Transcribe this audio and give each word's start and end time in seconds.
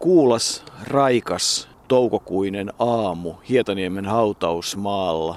kuulas, 0.00 0.64
raikas, 0.86 1.68
toukokuinen 1.88 2.72
aamu 2.78 3.34
Hietaniemen 3.48 4.06
hautausmaalla. 4.06 5.36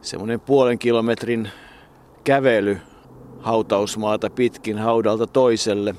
Semmoinen 0.00 0.40
puolen 0.40 0.78
kilometrin 0.78 1.50
kävely 2.24 2.78
hautausmaata 3.40 4.30
pitkin 4.30 4.78
haudalta 4.78 5.26
toiselle. 5.26 5.94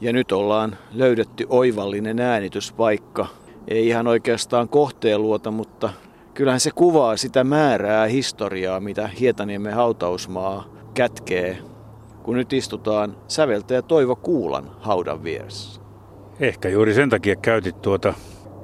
Ja 0.00 0.12
nyt 0.12 0.32
ollaan 0.32 0.76
löydetty 0.92 1.46
oivallinen 1.48 2.20
äänityspaikka. 2.20 3.26
Ei 3.68 3.88
ihan 3.88 4.06
oikeastaan 4.06 4.68
kohteen 4.68 5.22
luota, 5.22 5.50
mutta 5.50 5.90
kyllähän 6.34 6.60
se 6.60 6.70
kuvaa 6.70 7.16
sitä 7.16 7.44
määrää 7.44 8.06
historiaa, 8.06 8.80
mitä 8.80 9.08
Hietaniemen 9.08 9.74
hautausmaa 9.74 10.64
kätkee, 10.94 11.58
kun 12.22 12.36
nyt 12.36 12.52
istutaan 12.52 13.16
säveltäjä 13.28 13.82
Toivo 13.82 14.16
Kuulan 14.16 14.70
haudan 14.80 15.24
vieressä. 15.24 15.77
Ehkä 16.40 16.68
juuri 16.68 16.94
sen 16.94 17.10
takia 17.10 17.36
käytit 17.36 17.82
tuota 17.82 18.14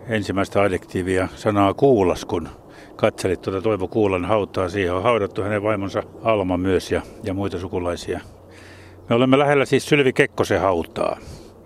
ensimmäistä 0.09 0.62
adjektiivia 0.62 1.28
sanaa 1.34 1.74
kuulas, 1.74 2.24
kun 2.24 2.48
katselit 2.96 3.42
tuota 3.42 3.62
Toivo 3.62 3.88
Kuulan 3.88 4.24
hautaa. 4.24 4.69
Siihen 4.69 4.95
on 4.95 5.02
haudattu 5.02 5.42
hänen 5.42 5.62
vaimonsa 5.62 6.02
Alma 6.23 6.56
myös 6.56 6.92
ja, 6.92 7.02
ja 7.23 7.34
muita 7.34 7.59
sukulaisia. 7.59 8.20
Me 9.09 9.15
olemme 9.15 9.38
lähellä 9.38 9.65
siis 9.65 9.88
Sylvi 9.88 10.12
Kekkosen 10.12 10.60
hautaa. 10.60 11.18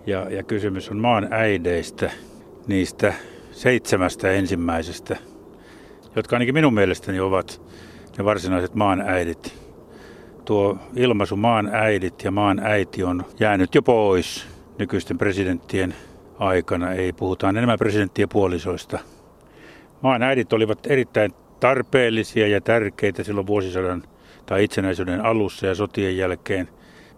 Ja, 0.07 0.31
ja 0.31 0.43
kysymys 0.43 0.91
on 0.91 0.99
maan 0.99 1.29
äideistä, 1.31 2.11
niistä 2.67 3.15
seitsemästä 3.51 4.31
ensimmäisestä, 4.31 5.17
jotka 6.17 6.37
ainakin 6.37 6.55
minun 6.55 6.75
mielestäni 6.75 7.21
ovat 7.21 7.63
ne 8.19 8.25
varsinaiset 8.25 8.75
maan 8.75 9.01
äidit. 9.01 9.55
Tuo 10.45 10.79
ilmaisu 10.97 11.37
maan 11.37 11.69
äidit 11.73 12.25
ja 12.25 12.31
maan 12.31 12.61
äiti 12.61 13.05
on 13.05 13.25
jäänyt 13.41 13.75
jo 13.75 13.83
pois 13.83 14.58
nykyisten 14.79 15.19
presidenttien 15.19 15.95
aikana. 16.39 16.93
Ei 16.93 17.13
puhutaan 17.13 17.57
enemmän 17.57 17.79
presidenttien 17.79 18.29
puolisoista. 18.29 18.99
Maan 20.03 20.23
äidit 20.23 20.53
olivat 20.53 20.87
erittäin 20.87 21.33
tarpeellisia 21.61 22.49
ja 22.49 22.61
tärkeitä 22.61 23.25
silloin 23.25 23.47
vuosisadan 23.47 24.03
tai 24.47 24.65
itsenäisyyden 24.65 25.21
alussa 25.21 25.67
ja 25.67 25.75
sotien 25.75 26.17
jälkeen. 26.17 26.69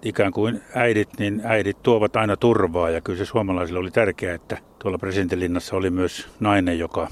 Ikään 0.03 0.33
kuin 0.33 0.61
äidit, 0.75 1.09
niin 1.19 1.41
äidit 1.45 1.83
tuovat 1.83 2.17
aina 2.17 2.37
turvaa 2.37 2.91
ja 2.91 3.01
kyllä 3.01 3.19
se 3.19 3.25
suomalaisille 3.25 3.81
oli 3.81 3.91
tärkeää, 3.91 4.35
että 4.35 4.59
tuolla 4.79 4.99
presidentinlinnassa 4.99 5.77
oli 5.77 5.91
myös 5.91 6.29
nainen, 6.41 6.79
joka 6.79 7.09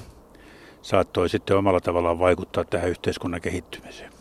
saattoi 0.81 1.29
sitten 1.29 1.57
omalla 1.57 1.79
tavallaan 1.79 2.19
vaikuttaa 2.19 2.63
tähän 2.63 2.89
yhteiskunnan 2.89 3.41
kehittymiseen. 3.41 4.11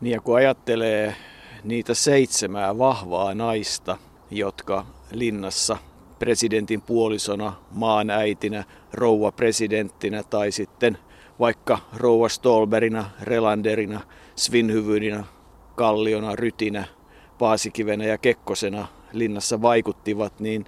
Niin 0.00 0.12
ja 0.12 0.20
kun 0.20 0.36
ajattelee 0.36 1.16
niitä 1.64 1.94
seitsemää 1.94 2.78
vahvaa 2.78 3.34
naista, 3.34 3.98
jotka 4.30 4.86
linnassa 5.12 5.76
presidentin 6.18 6.82
puolisona, 6.82 7.52
maan 7.70 8.10
äitinä, 8.10 8.64
rouva 8.92 9.32
presidenttinä 9.32 10.22
tai 10.22 10.52
sitten 10.52 10.98
vaikka 11.38 11.78
rouva 11.96 12.28
Stolberina, 12.28 13.10
Relanderina, 13.22 14.00
Svinhyvynina, 14.36 15.24
Kalliona, 15.74 16.36
Rytinä, 16.36 16.84
Paasikivenä 17.38 18.04
ja 18.04 18.18
Kekkosena 18.18 18.86
linnassa 19.12 19.62
vaikuttivat, 19.62 20.40
niin 20.40 20.64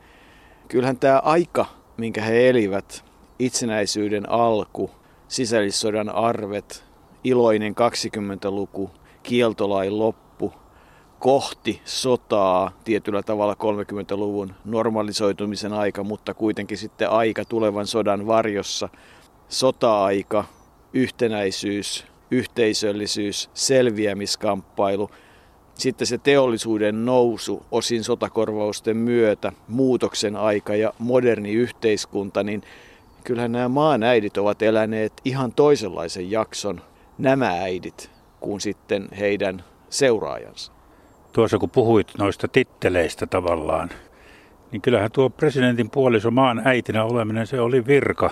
kyllähän 0.69 0.98
tämä 0.98 1.19
aika, 1.19 1.66
minkä 1.97 2.22
he 2.22 2.48
elivät, 2.48 3.05
itsenäisyyden 3.39 4.31
alku, 4.31 4.91
sisällissodan 5.28 6.09
arvet, 6.09 6.84
iloinen 7.25 7.75
20-luku, 7.75 8.91
kieltolain 9.22 9.98
loppu, 9.98 10.28
kohti 11.19 11.83
sotaa 11.85 12.71
tietyllä 12.85 13.23
tavalla 13.23 13.55
30-luvun 13.55 14.55
normalisoitumisen 14.65 15.73
aika, 15.73 16.05
mutta 16.05 16.35
kuitenkin 16.35 16.79
sitten 16.79 17.11
aika 17.11 17.45
tulevan 17.45 17.87
sodan 17.87 18.27
varjossa, 18.27 18.89
sota-aika, 19.49 20.45
yhtenäisyys, 20.93 22.07
yhteisöllisyys, 22.31 23.51
selviämiskamppailu, 23.55 25.11
sitten 25.75 26.07
se 26.07 26.19
teollisuuden 26.19 27.05
nousu 27.05 27.67
osin 27.71 28.05
sotakorvausten 28.05 28.97
myötä, 28.97 29.53
muutoksen 29.69 30.37
aika 30.37 30.75
ja 30.75 30.93
moderni 30.99 31.53
yhteiskunta, 31.53 32.43
niin 32.43 32.62
kyllähän 33.25 33.53
nämä 33.53 33.69
maan 33.69 34.03
äidit 34.03 34.37
ovat 34.37 34.62
eläneet 34.62 35.12
ihan 35.25 35.53
toisenlaisen 35.53 36.31
jakson, 36.31 36.81
nämä 37.19 37.49
äidit, 37.49 38.11
kuin 38.41 38.61
sitten 38.61 39.09
heidän 39.19 39.65
seuraajansa. 39.91 40.78
Tuossa 41.38 41.59
kun 41.59 41.71
puhuit 41.71 42.06
noista 42.19 42.49
titteleistä 42.49 43.26
tavallaan, 43.26 43.91
niin 44.72 44.82
kyllähän 44.82 45.12
tuo 45.12 45.31
presidentin 45.31 45.91
puoliso 45.91 46.31
maan 46.31 46.62
äitinä 46.65 47.04
oleminen, 47.04 47.47
se 47.47 47.60
oli 47.60 47.87
virka. 47.87 48.31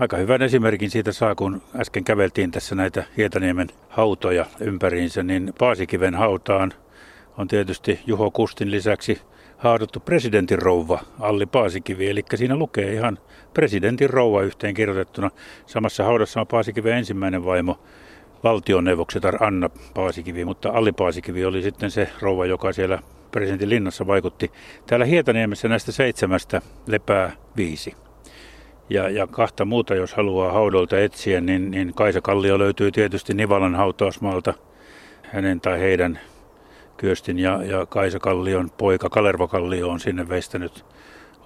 Aika 0.00 0.16
hyvän 0.16 0.42
esimerkin 0.42 0.90
siitä 0.90 1.12
saa, 1.12 1.34
kun 1.34 1.62
äsken 1.80 2.04
käveltiin 2.04 2.50
tässä 2.50 2.74
näitä 2.74 3.04
Hietaniemen 3.16 3.68
hautoja 3.88 4.46
ympäriinsä, 4.60 5.22
niin 5.22 5.52
Paasikiven 5.58 6.14
hautaan 6.14 6.72
on 7.38 7.48
tietysti 7.48 8.00
Juho 8.06 8.30
Kustin 8.30 8.70
lisäksi 8.70 9.20
haadattu 9.58 10.00
presidentin 10.00 10.58
rouva 10.58 11.00
Alli 11.20 11.46
Paasikivi, 11.46 12.10
eli 12.10 12.24
siinä 12.34 12.56
lukee 12.56 12.92
ihan 12.92 13.18
presidentin 13.54 14.10
rouva 14.10 14.42
yhteen 14.42 14.74
kirjoitettuna. 14.74 15.30
Samassa 15.66 16.04
haudassa 16.04 16.40
on 16.40 16.46
Paasikiven 16.46 16.96
ensimmäinen 16.96 17.44
vaimo, 17.44 17.78
valtioneuvoksetar 18.44 19.44
Anna 19.44 19.70
Paasikivi, 19.94 20.44
mutta 20.44 20.70
Alli 20.70 20.92
Paasikivi 20.92 21.44
oli 21.44 21.62
sitten 21.62 21.90
se 21.90 22.08
rouva, 22.20 22.46
joka 22.46 22.72
siellä 22.72 22.98
presidentin 23.32 23.68
linnassa 23.68 24.06
vaikutti. 24.06 24.52
Täällä 24.86 25.06
Hietaniemessä 25.06 25.68
näistä 25.68 25.92
seitsemästä 25.92 26.62
lepää 26.86 27.32
viisi. 27.56 27.94
Ja, 28.90 29.08
ja 29.08 29.26
kahta 29.26 29.64
muuta, 29.64 29.94
jos 29.94 30.14
haluaa 30.14 30.52
haudolta 30.52 30.98
etsiä, 30.98 31.40
niin, 31.40 31.70
niin 31.70 31.94
Kaisa 31.94 32.20
Kallio 32.20 32.58
löytyy 32.58 32.92
tietysti 32.92 33.34
Nivalan 33.34 33.74
hautausmaalta. 33.74 34.54
Hänen 35.22 35.60
tai 35.60 35.80
heidän 35.80 36.20
Kyöstin 36.96 37.38
ja, 37.38 37.62
ja 37.62 37.86
Kaisa 37.86 38.18
Kallion 38.18 38.70
poika 38.78 39.08
Kalervo 39.08 39.48
Kallio 39.48 39.88
on 39.88 40.00
sinne 40.00 40.28
veistänyt 40.28 40.84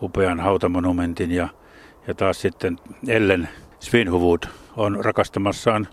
upean 0.03 0.41
hautamonumentin. 0.41 1.31
Ja, 1.31 1.49
ja 2.07 2.15
taas 2.15 2.41
sitten 2.41 2.77
Ellen 3.09 3.49
Svinhuvud 3.81 4.43
on 4.77 5.05
rakastamassaan 5.05 5.89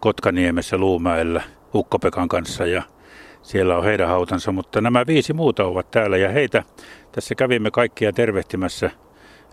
Kotkaniemessä 0.00 0.78
Luumäellä 0.78 1.42
Ukkopekan 1.74 2.28
kanssa 2.28 2.66
ja 2.66 2.82
siellä 3.42 3.76
on 3.76 3.84
heidän 3.84 4.08
hautansa, 4.08 4.52
mutta 4.52 4.80
nämä 4.80 5.06
viisi 5.06 5.32
muuta 5.32 5.64
ovat 5.64 5.90
täällä 5.90 6.16
ja 6.16 6.28
heitä 6.28 6.62
tässä 7.12 7.34
kävimme 7.34 7.70
kaikkia 7.70 8.12
tervehtimässä. 8.12 8.90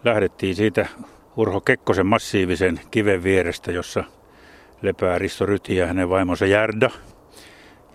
Lähdettiin 0.04 0.56
siitä 0.56 0.86
Urho 1.38 1.62
Kekkosen 1.62 2.06
massiivisen 2.06 2.80
kiven 2.92 3.24
vierestä, 3.24 3.72
jossa 3.72 4.04
lepää 4.82 5.18
Risto 5.18 5.46
Ryti 5.46 5.76
ja 5.76 5.88
hänen 5.88 6.10
vaimonsa 6.10 6.46
Järda. 6.46 6.90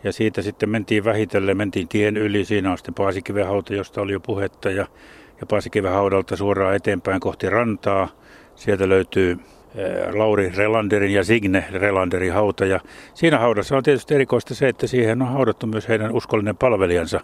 Ja 0.04 0.12
siitä 0.12 0.42
sitten 0.42 0.68
mentiin 0.68 1.04
vähitellen, 1.04 1.56
mentiin 1.56 1.88
tien 1.88 2.16
yli, 2.16 2.44
siinä 2.44 2.70
on 2.70 2.78
sitten 2.78 2.94
Paasikiven 2.94 3.46
hauta, 3.46 3.74
josta 3.74 4.00
oli 4.00 4.12
jo 4.12 4.20
puhetta, 4.20 4.70
ja, 4.70 4.86
ja 5.40 5.46
Paasikiven 5.46 5.92
haudalta 5.92 6.36
suoraan 6.36 6.76
eteenpäin 6.76 7.20
kohti 7.20 7.50
rantaa. 7.50 8.08
Sieltä 8.54 8.88
löytyy 8.88 9.38
Lauri 10.12 10.52
Relanderin 10.56 11.12
ja 11.12 11.24
Signe 11.24 11.64
Relanderin 11.72 12.32
hauta. 12.32 12.64
Ja 12.64 12.80
siinä 13.14 13.38
haudassa 13.38 13.76
on 13.76 13.82
tietysti 13.82 14.14
erikoista 14.14 14.54
se, 14.54 14.68
että 14.68 14.86
siihen 14.86 15.22
on 15.22 15.28
haudattu 15.28 15.66
myös 15.66 15.88
heidän 15.88 16.12
uskollinen 16.12 16.56
palvelijansa 16.56 17.20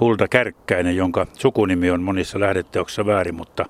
Hulda 0.00 0.28
Kärkkäinen, 0.28 0.96
jonka 0.96 1.26
sukunimi 1.32 1.90
on 1.90 2.02
monissa 2.02 2.40
lähdeteoksissa 2.40 3.06
väärin, 3.06 3.34
mutta 3.34 3.64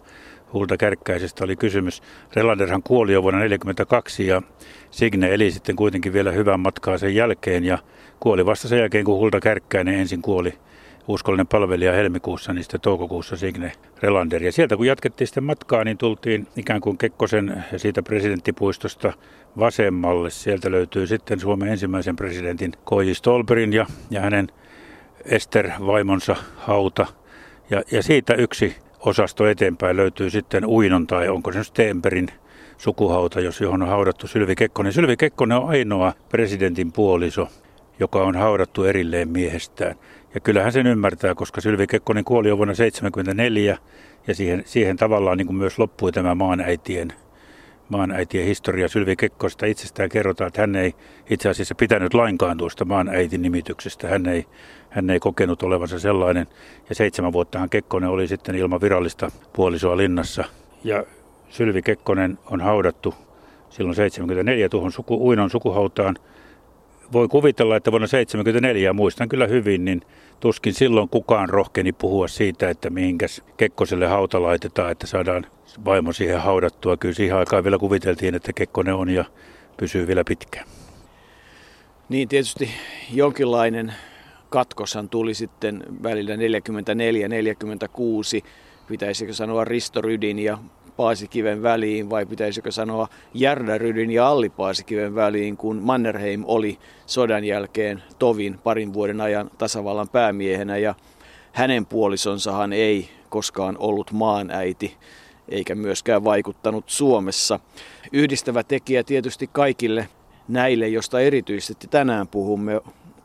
Hulda 0.53 0.77
Kärkkäisestä 0.77 1.45
oli 1.45 1.57
kysymys. 1.57 2.03
Relanderhan 2.35 2.83
kuoli 2.83 3.13
jo 3.13 3.23
vuonna 3.23 3.39
1942 3.39 4.27
ja 4.27 4.43
Signe 4.91 5.35
eli 5.35 5.51
sitten 5.51 5.77
kuitenkin 5.77 6.13
vielä 6.13 6.33
hyvän 6.33 6.61
matkaa 6.61 6.99
sen 6.99 7.15
jälkeen 7.15 7.65
ja 7.65 7.79
kuoli 8.21 8.47
vasta 8.47 8.69
sen 8.69 8.79
jälkeen, 8.79 9.05
kun 9.05 9.19
Hulda 9.19 9.41
Kärkkäinen 9.41 9.95
ensin 9.95 10.23
kuoli 10.23 10.55
uskollinen 11.09 11.47
palvelija 11.47 11.93
helmikuussa, 11.93 12.53
niin 12.53 12.63
sitten 12.63 12.81
toukokuussa 12.81 13.37
Signe 13.37 13.73
Relander. 14.03 14.43
Ja 14.43 14.53
sieltä 14.53 14.77
kun 14.77 14.87
jatkettiin 14.87 15.29
sitten 15.29 15.45
matkaa, 15.45 15.85
niin 15.85 15.99
tultiin 15.99 16.47
ikään 16.57 16.81
kuin 16.81 16.99
Kekkosen 16.99 17.65
siitä 17.77 18.03
presidenttipuistosta 18.03 19.13
vasemmalle. 19.59 20.31
Sieltä 20.31 20.71
löytyy 20.71 21.07
sitten 21.07 21.41
Suomen 21.41 21.69
ensimmäisen 21.69 22.17
presidentin 22.17 22.73
Koji 22.85 23.15
Stolberin 23.15 23.73
ja, 23.73 23.87
ja 24.11 24.21
hänen 24.21 24.49
Ester-vaimonsa 25.25 26.37
hauta. 26.57 27.07
Ja, 27.71 27.83
ja 27.91 28.03
siitä 28.03 28.35
yksi 28.35 28.77
osasto 29.01 29.47
eteenpäin 29.47 29.97
löytyy 29.97 30.31
sitten 30.31 30.67
Uinon 30.67 31.07
tai 31.07 31.29
onko 31.29 31.53
se 31.53 31.65
Stenberin 31.65 32.29
sukuhauta, 32.79 33.41
jos 33.41 33.61
johon 33.61 33.83
on 33.83 33.89
haudattu 33.89 34.27
Sylvi 34.27 34.57
Kekkonen. 34.57 34.93
Sylvi 34.93 35.17
Kekkonen 35.17 35.59
on 35.59 35.69
ainoa 35.69 36.13
presidentin 36.29 36.93
puoliso, 36.93 37.49
joka 38.01 38.23
on 38.23 38.37
haudattu 38.37 38.85
erilleen 38.85 39.29
miehestään. 39.29 39.95
Ja 40.35 40.41
kyllähän 40.41 40.73
sen 40.73 40.87
ymmärtää, 40.87 41.35
koska 41.35 41.61
Sylvi 41.61 41.87
Kekkonen 41.87 42.25
kuoli 42.25 42.49
jo 42.49 42.57
vuonna 42.57 42.75
1974 42.75 43.79
ja 44.27 44.35
siihen, 44.35 44.63
siihen 44.67 44.97
tavallaan 44.97 45.39
niin 45.39 45.47
kuin 45.47 45.57
myös 45.57 45.79
loppui 45.79 46.13
tämä 46.13 46.35
maanäitien, 46.35 47.13
maanäitien 47.89 48.47
historia. 48.47 48.89
Sylvi 48.89 49.17
Kekkosta 49.17 49.67
itsestään 49.67 50.09
kerrotaan, 50.09 50.49
että 50.49 50.61
hän 50.61 50.77
ei 50.77 50.95
itse 51.31 51.49
asiassa 51.49 51.75
pitänyt 51.75 52.15
lainkaan 52.15 52.59
tuosta 52.59 52.85
maanäitin 52.85 53.43
nimityksestä. 53.43 54.09
Hän 54.09 54.27
ei, 54.27 54.47
hän 54.91 55.11
ei 55.11 55.21
kokenut 55.21 55.63
olevansa 55.63 55.99
sellainen. 55.99 56.47
Ja 56.89 56.95
seitsemän 56.95 57.33
vuottahan 57.33 57.71
Kekkonen 57.71 58.11
oli 58.11 58.29
sitten 58.29 58.55
ilman 58.55 58.81
virallista 58.81 59.31
puolisoa 59.53 59.97
linnassa. 59.97 60.45
Ja 60.85 61.05
Sylvi 61.49 61.83
Kekkonen 61.83 62.39
on 62.51 62.61
haudattu 62.61 63.15
silloin 63.71 63.97
74 63.97 64.69
tuohon 64.69 64.93
suku, 64.93 65.29
uinon 65.29 65.51
sukuhautaan. 65.51 66.17
Voi 67.13 67.29
kuvitella, 67.29 67.77
että 67.77 67.91
vuonna 67.91 68.07
74, 68.07 68.93
muistan 68.93 69.29
kyllä 69.29 69.47
hyvin, 69.47 69.85
niin 69.85 70.01
tuskin 70.41 70.75
silloin 70.75 71.09
kukaan 71.09 71.49
rohkeni 71.49 71.93
puhua 71.93 72.29
siitä, 72.29 72.71
että 72.71 72.91
mihinkäs 72.91 73.43
Kekkoselle 73.57 74.07
hauta 74.07 74.43
laitetaan, 74.43 74.93
että 74.93 75.07
saadaan 75.07 75.47
vaimo 75.85 76.13
siihen 76.13 76.41
haudattua. 76.41 76.97
Kyllä 76.97 77.15
siihen 77.15 77.37
aikaan 77.37 77.65
vielä 77.65 77.79
kuviteltiin, 77.79 78.35
että 78.35 78.53
Kekkonen 78.53 78.95
on 78.95 79.11
ja 79.11 79.25
pysyy 79.77 80.07
vielä 80.07 80.25
pitkään. 80.25 80.67
Niin 82.09 82.29
tietysti 82.29 82.71
jonkinlainen 83.13 83.95
katkoshan 84.51 85.09
tuli 85.09 85.35
sitten 85.35 85.83
välillä 86.03 86.37
44-46, 86.37 86.39
pitäisikö 88.89 89.33
sanoa 89.33 89.65
Risto 89.65 90.01
Rydin 90.01 90.39
ja 90.39 90.59
Paasikiven 90.99 91.63
väliin 91.63 92.11
vai 92.11 92.27
pitäisikö 92.27 92.73
sanoa 92.73 93.09
Järnä 93.35 93.79
Rydin 93.79 94.11
ja 94.11 94.29
Alli 94.29 94.49
Paasikiven 94.49 95.15
väliin, 95.15 95.57
kun 95.57 95.77
Mannerheim 95.77 96.45
oli 96.47 96.79
sodan 97.07 97.45
jälkeen 97.45 98.03
tovin 98.19 98.59
parin 98.59 98.93
vuoden 98.93 99.21
ajan 99.21 99.51
tasavallan 99.59 100.09
päämiehenä 100.09 100.77
ja 100.77 100.95
hänen 101.53 101.87
puolisonsahan 101.87 102.73
ei 102.73 103.09
koskaan 103.29 103.77
ollut 103.79 104.13
maanäiti 104.13 104.97
eikä 105.49 105.75
myöskään 105.75 106.25
vaikuttanut 106.25 106.85
Suomessa. 106.87 107.61
Yhdistävä 108.13 108.63
tekijä 108.63 109.05
tietysti 109.05 109.51
kaikille 109.53 110.09
näille, 110.49 110.89
josta 110.89 111.21
erityisesti 111.21 111.89
tänään 111.89 112.29
puhumme, 112.29 112.81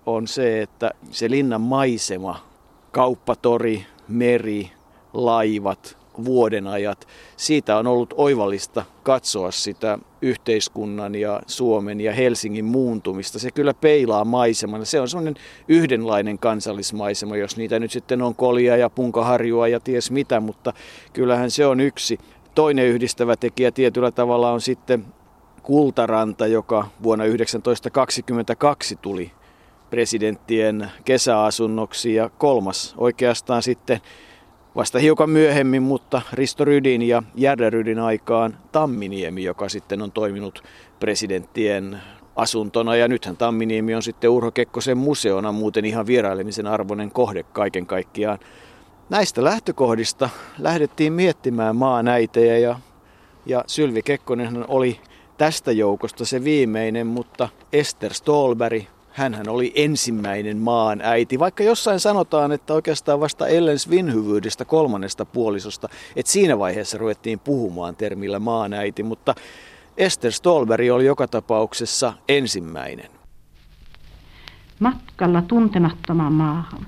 on 0.06 0.28
se, 0.28 0.62
että 0.62 0.92
se 1.12 1.30
linnan 1.30 1.62
maisema, 1.62 2.46
kauppatori, 2.92 3.86
meri, 4.08 4.72
laivat, 5.14 6.03
vuodenajat, 6.26 7.08
siitä 7.38 7.78
on 7.78 7.88
ollut 7.88 8.14
oivallista 8.18 8.86
katsoa 9.04 9.52
sitä 9.52 10.00
yhteiskunnan 10.22 11.16
ja 11.16 11.42
Suomen 11.48 12.02
ja 12.02 12.14
Helsingin 12.14 12.66
muuntumista. 12.66 13.40
Se 13.40 13.52
kyllä 13.52 13.74
peilaa 13.74 14.26
maisemana. 14.26 14.86
Se 14.86 15.02
on 15.02 15.10
semmoinen 15.10 15.36
yhdenlainen 15.68 16.40
kansallismaisema, 16.40 17.38
jos 17.38 17.58
niitä 17.58 17.80
nyt 17.80 17.92
sitten 17.92 18.22
on 18.22 18.36
kolia 18.36 18.78
ja 18.78 18.90
punkaharjua 18.90 19.68
ja 19.68 19.80
ties 19.80 20.12
mitä, 20.12 20.40
mutta 20.40 20.74
kyllähän 21.14 21.52
se 21.52 21.66
on 21.66 21.80
yksi. 21.80 22.20
Toinen 22.56 22.86
yhdistävä 22.86 23.36
tekijä 23.36 23.72
tietyllä 23.72 24.12
tavalla 24.12 24.52
on 24.52 24.62
sitten 24.62 25.06
Kultaranta, 25.64 26.48
joka 26.48 26.88
vuonna 27.04 27.24
1922 27.24 28.96
tuli 28.96 29.32
presidenttien 29.90 30.92
kesäasunnoksi 31.06 32.14
ja 32.14 32.30
kolmas 32.30 32.94
oikeastaan 32.98 33.64
sitten 33.64 34.02
vasta 34.76 35.00
hiukan 35.00 35.30
myöhemmin, 35.30 35.84
mutta 35.84 36.22
Risto 36.34 36.66
Rydin 36.66 37.02
ja 37.02 37.24
Järjä 37.36 37.70
Rydin 37.70 38.00
aikaan 38.00 38.58
Tamminiemi, 38.72 39.44
joka 39.44 39.70
sitten 39.70 40.02
on 40.02 40.12
toiminut 40.12 40.64
presidenttien 41.00 42.02
asuntona. 42.36 42.96
Ja 42.96 43.08
nythän 43.08 43.38
Tamminiemi 43.38 43.96
on 43.96 44.04
sitten 44.04 44.30
Urho 44.30 44.52
Kekkosen 44.52 44.98
museona 44.98 45.52
muuten 45.52 45.86
ihan 45.86 46.08
vierailemisen 46.08 46.68
arvoinen 46.68 47.12
kohde 47.12 47.44
kaiken 47.44 47.86
kaikkiaan. 47.86 48.40
Näistä 49.10 49.44
lähtökohdista 49.44 50.30
lähdettiin 50.60 51.14
miettimään 51.14 51.76
maanäitejä 51.76 52.58
ja, 52.58 52.80
ja 53.46 53.64
Sylvi 53.68 54.02
Kekkonen 54.02 54.66
oli 54.68 55.00
tästä 55.38 55.72
joukosta 55.72 56.26
se 56.26 56.44
viimeinen, 56.44 57.08
mutta 57.08 57.50
Ester 57.74 58.14
Stolberg, 58.14 58.84
hän 59.14 59.50
oli 59.50 59.72
ensimmäinen 59.76 60.58
maan 60.58 61.02
äiti, 61.02 61.40
vaikka 61.40 61.64
jossain 61.64 62.00
sanotaan, 62.00 62.52
että 62.52 62.74
oikeastaan 62.74 63.20
vasta 63.20 63.48
Ellen 63.48 63.80
Svinhyvyydestä 63.80 64.66
kolmannesta 64.66 65.26
puolisosta, 65.26 65.90
että 66.16 66.32
siinä 66.32 66.60
vaiheessa 66.60 66.98
ruvettiin 66.98 67.40
puhumaan 67.40 67.96
termillä 67.96 68.40
maan 68.40 68.74
äiti, 68.74 69.04
mutta 69.04 69.36
Ester 69.98 70.32
Stolberg 70.32 70.92
oli 70.92 71.06
joka 71.06 71.28
tapauksessa 71.28 72.14
ensimmäinen. 72.30 73.12
Matkalla 74.80 75.42
tuntemattomaan 75.42 76.34
maahan. 76.34 76.88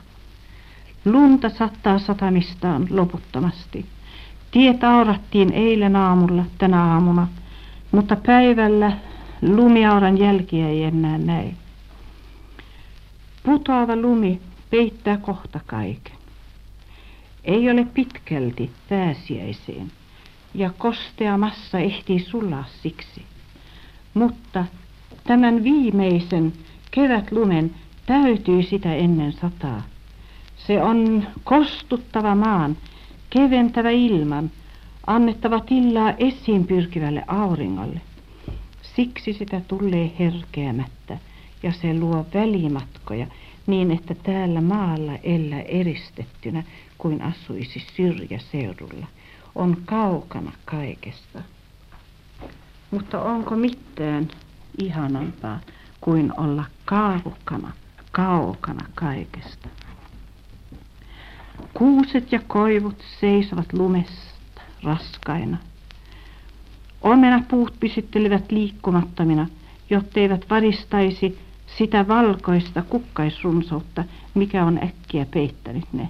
Lunta 1.05 1.49
sattaa 1.49 1.99
satamistaan 1.99 2.87
loputtomasti. 2.89 3.85
Tie 4.51 4.75
aurattiin 4.81 5.53
eilen 5.53 5.95
aamulla 5.95 6.45
tänä 6.57 6.83
aamuna– 6.83 7.27
mutta 7.95 8.15
päivällä 8.15 8.91
lumiauran 9.41 10.17
jälkiä 10.17 10.69
ei 10.69 10.83
enää 10.83 11.17
näe. 11.17 11.53
Putoava 13.45 13.95
lumi 13.95 14.41
peittää 14.69 15.17
kohta 15.17 15.59
kaiken. 15.65 16.15
Ei 17.43 17.69
ole 17.69 17.85
pitkälti 17.93 18.71
pääsiäiseen 18.89 19.91
ja 20.53 20.69
kostea 20.77 21.37
massa 21.37 21.79
ehtii 21.79 22.19
sulaa 22.19 22.63
siksi. 22.81 23.25
Mutta 24.13 24.65
tämän 25.23 25.63
viimeisen 25.63 26.53
kevätlumen 26.91 27.75
täytyy 28.05 28.63
sitä 28.63 28.95
ennen 28.95 29.33
sataa. 29.33 29.81
Se 30.57 30.83
on 30.83 31.27
kostuttava 31.43 32.35
maan, 32.35 32.77
keventävä 33.29 33.89
ilman, 33.89 34.51
annettava 35.07 35.59
tilaa 35.59 36.13
esiin 36.17 36.67
pyrkivälle 36.67 37.23
auringolle. 37.27 38.01
Siksi 38.81 39.33
sitä 39.33 39.61
tulee 39.67 40.11
herkeämättä 40.19 41.17
ja 41.65 41.71
se 41.71 41.93
luo 41.99 42.25
välimatkoja 42.33 43.27
niin, 43.67 43.91
että 43.91 44.15
täällä 44.15 44.61
maalla 44.61 45.11
elää 45.23 45.61
eristettynä 45.61 46.63
kuin 46.97 47.21
asuisi 47.21 47.85
syrjäseudulla. 47.95 49.07
On 49.55 49.77
kaukana 49.85 50.51
kaikesta. 50.65 51.41
Mutta 52.91 53.21
onko 53.21 53.55
mitään 53.55 54.27
ihanampaa 54.77 55.59
kuin 56.01 56.39
olla 56.39 56.65
kaukana, 56.85 57.71
kaukana 58.11 58.85
kaikesta? 58.95 59.69
Kuuset 61.73 62.31
ja 62.31 62.39
koivut 62.47 63.03
seisovat 63.19 63.73
lumessa 63.73 64.31
raskaina. 64.83 65.57
Omenapuut 67.01 67.79
pysyttelivät 67.79 68.51
liikkumattomina, 68.51 69.47
jotteivät 69.89 70.49
varistaisi 70.49 71.44
sitä 71.77 72.07
valkoista 72.07 72.81
kukkaisrunsoutta, 72.81 74.03
mikä 74.33 74.65
on 74.65 74.79
äkkiä 74.83 75.25
peittänyt 75.33 75.85
ne. 75.93 76.09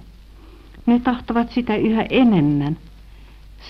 Ne 0.86 1.00
tahtovat 1.00 1.52
sitä 1.52 1.76
yhä 1.76 2.06
enemmän, 2.10 2.78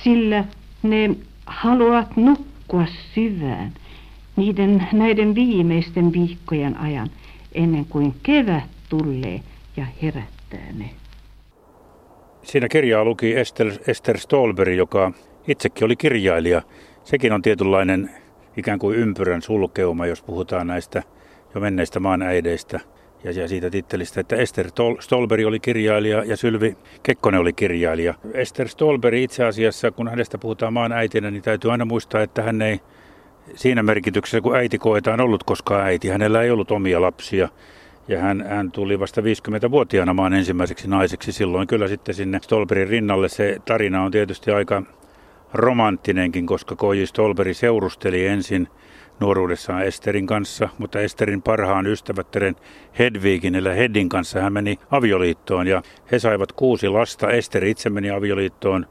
sillä 0.05 0.45
ne 0.83 1.17
haluavat 1.47 2.17
nukkua 2.17 2.87
syvään 3.15 3.73
niiden, 4.37 4.89
näiden 4.93 5.35
viimeisten 5.35 6.13
viikkojen 6.13 6.77
ajan, 6.81 7.11
ennen 7.53 7.85
kuin 7.85 8.15
kevät 8.23 8.65
tulee 8.89 9.41
ja 9.77 9.87
herättää 10.03 10.73
ne. 10.79 10.91
Siinä 12.43 12.69
kirjaa 12.69 13.05
luki 13.05 13.37
Esther, 13.37 13.73
Esther 13.87 14.19
Stolberg, 14.19 14.77
joka 14.77 15.13
itsekin 15.49 15.85
oli 15.85 15.97
kirjailija. 15.97 16.63
Sekin 17.05 17.33
on 17.33 17.43
tietynlainen 17.43 18.11
ikään 18.57 18.79
kuin 18.79 18.99
ympyrän 18.99 19.43
sulkeuma, 19.43 20.07
jos 20.07 20.23
puhutaan 20.23 20.67
näistä 20.67 21.03
jo 21.55 21.61
menneistä 21.61 22.01
maan 22.01 22.23
äideistä 22.23 22.81
ja 23.25 23.49
siitä 23.49 23.71
tittelistä, 23.71 24.21
että 24.21 24.37
Esther 24.37 24.71
Stolberg 25.01 25.47
oli 25.47 25.61
kirjailija 25.61 26.25
ja 26.25 26.37
Sylvi 26.37 26.77
Kekkonen 27.03 27.41
oli 27.41 27.53
kirjailija. 27.53 28.15
Esther 28.35 28.69
Stolberg 28.69 29.17
itse 29.17 29.45
asiassa, 29.45 29.91
kun 29.91 30.09
hänestä 30.09 30.39
puhutaan 30.39 30.73
maan 30.73 30.93
äitinä, 30.93 31.31
niin 31.31 31.43
täytyy 31.43 31.73
aina 31.73 31.85
muistaa, 31.85 32.23
että 32.23 32.43
hän 32.43 32.63
ei 32.63 32.81
siinä 33.55 33.83
merkityksessä, 33.83 34.41
kun 34.41 34.57
äiti 34.57 34.79
koetaan 34.79 35.21
ollut 35.21 35.45
koskaan 35.45 35.85
äiti. 35.87 36.09
Hänellä 36.09 36.43
ei 36.43 36.51
ollut 36.51 36.71
omia 36.71 37.01
lapsia. 37.01 37.49
Ja 38.09 38.21
hän, 38.21 38.47
hän 38.49 38.71
tuli 38.71 39.01
vasta 39.01 39.21
50-vuotiaana 39.21 40.15
maan 40.15 40.35
ensimmäiseksi 40.35 40.89
naiseksi. 40.89 41.33
Silloin 41.33 41.69
kyllä 41.69 41.89
sitten 41.89 42.15
sinne 42.15 42.39
Stolberin 42.43 42.89
rinnalle 42.89 43.29
se 43.29 43.57
tarina 43.65 44.03
on 44.03 44.11
tietysti 44.11 44.51
aika 44.51 44.83
romanttinenkin, 45.55 46.47
koska 46.47 46.77
Koji 46.77 47.07
Stolberi 47.07 47.55
seurusteli 47.55 48.27
ensin 48.27 48.69
nuoruudessaan 49.21 49.83
Esterin 49.83 50.27
kanssa, 50.27 50.69
mutta 50.79 51.01
Esterin 51.01 51.43
parhaan 51.43 51.87
ystävättären 51.87 52.57
Hedvigin 52.99 53.55
eli 53.55 53.77
Heddin 53.77 54.09
kanssa 54.09 54.41
hän 54.41 54.53
meni 54.53 54.79
avioliittoon 54.91 55.67
ja 55.67 55.83
he 56.13 56.19
saivat 56.19 56.53
kuusi 56.53 56.89
lasta. 56.89 57.31
Esteri 57.31 57.71
itse 57.71 57.91
meni 57.91 58.11
avioliittoon 58.11 58.87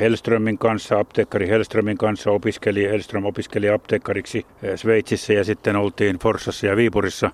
Hellströmin 0.00 0.58
kanssa, 0.58 0.98
apteekkari 0.98 1.48
Hellströmin 1.48 1.98
kanssa 1.98 2.30
opiskeli, 2.30 2.88
Hellström 2.88 3.24
opiskeli 3.24 3.70
apteekkariksi 3.70 4.46
eh, 4.62 4.76
Sveitsissä 4.76 5.32
ja 5.32 5.44
sitten 5.44 5.76
oltiin 5.76 6.18
Forsassa 6.18 6.66
ja 6.66 6.76
Viipurissa 6.76 7.30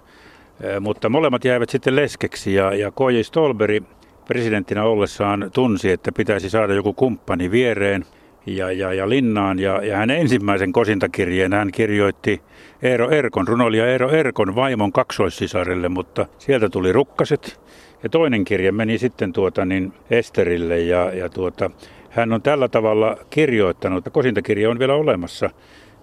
mutta 0.80 1.08
molemmat 1.08 1.44
jäivät 1.44 1.70
sitten 1.70 1.96
leskeksi 1.96 2.54
ja, 2.54 2.74
ja 2.74 2.90
K.J. 2.90 3.20
Stolberi 3.22 3.82
presidenttinä 4.28 4.84
ollessaan 4.84 5.50
tunsi, 5.54 5.90
että 5.90 6.12
pitäisi 6.12 6.50
saada 6.50 6.74
joku 6.74 6.92
kumppani 6.92 7.50
viereen 7.50 8.04
ja, 8.46 8.72
ja, 8.72 8.92
ja 8.92 9.08
linnaan. 9.08 9.58
Ja, 9.58 9.84
ja 9.84 9.96
hän 9.96 10.10
ensimmäisen 10.10 10.72
kosintakirjeen 10.72 11.52
hän 11.52 11.72
kirjoitti 11.72 12.40
Eero 12.82 13.10
Erkon, 13.10 13.48
runoilija 13.48 13.86
Eero 13.86 14.10
Erkon 14.10 14.54
vaimon 14.54 14.92
kaksoissisarelle, 14.92 15.88
mutta 15.88 16.26
sieltä 16.38 16.68
tuli 16.68 16.92
rukkaset. 16.92 17.60
Ja 18.02 18.08
toinen 18.08 18.44
kirje 18.44 18.72
meni 18.72 18.98
sitten 18.98 19.32
tuota 19.32 19.64
niin 19.64 19.92
Esterille 20.10 20.80
ja, 20.80 21.12
ja 21.14 21.28
tuota, 21.28 21.70
hän 22.10 22.32
on 22.32 22.42
tällä 22.42 22.68
tavalla 22.68 23.16
kirjoittanut, 23.30 24.04
kosintakirja 24.12 24.70
on 24.70 24.78
vielä 24.78 24.94
olemassa. 24.94 25.50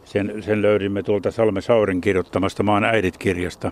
Sen, 0.04 0.44
sen 0.44 0.62
löydimme 0.62 1.04
tuolta 1.04 1.32
Salme 1.32 1.62
Saurin 1.62 2.02
kirjoittamasta 2.02 2.64
Maan 2.64 2.84
äidit-kirjasta. 2.84 3.72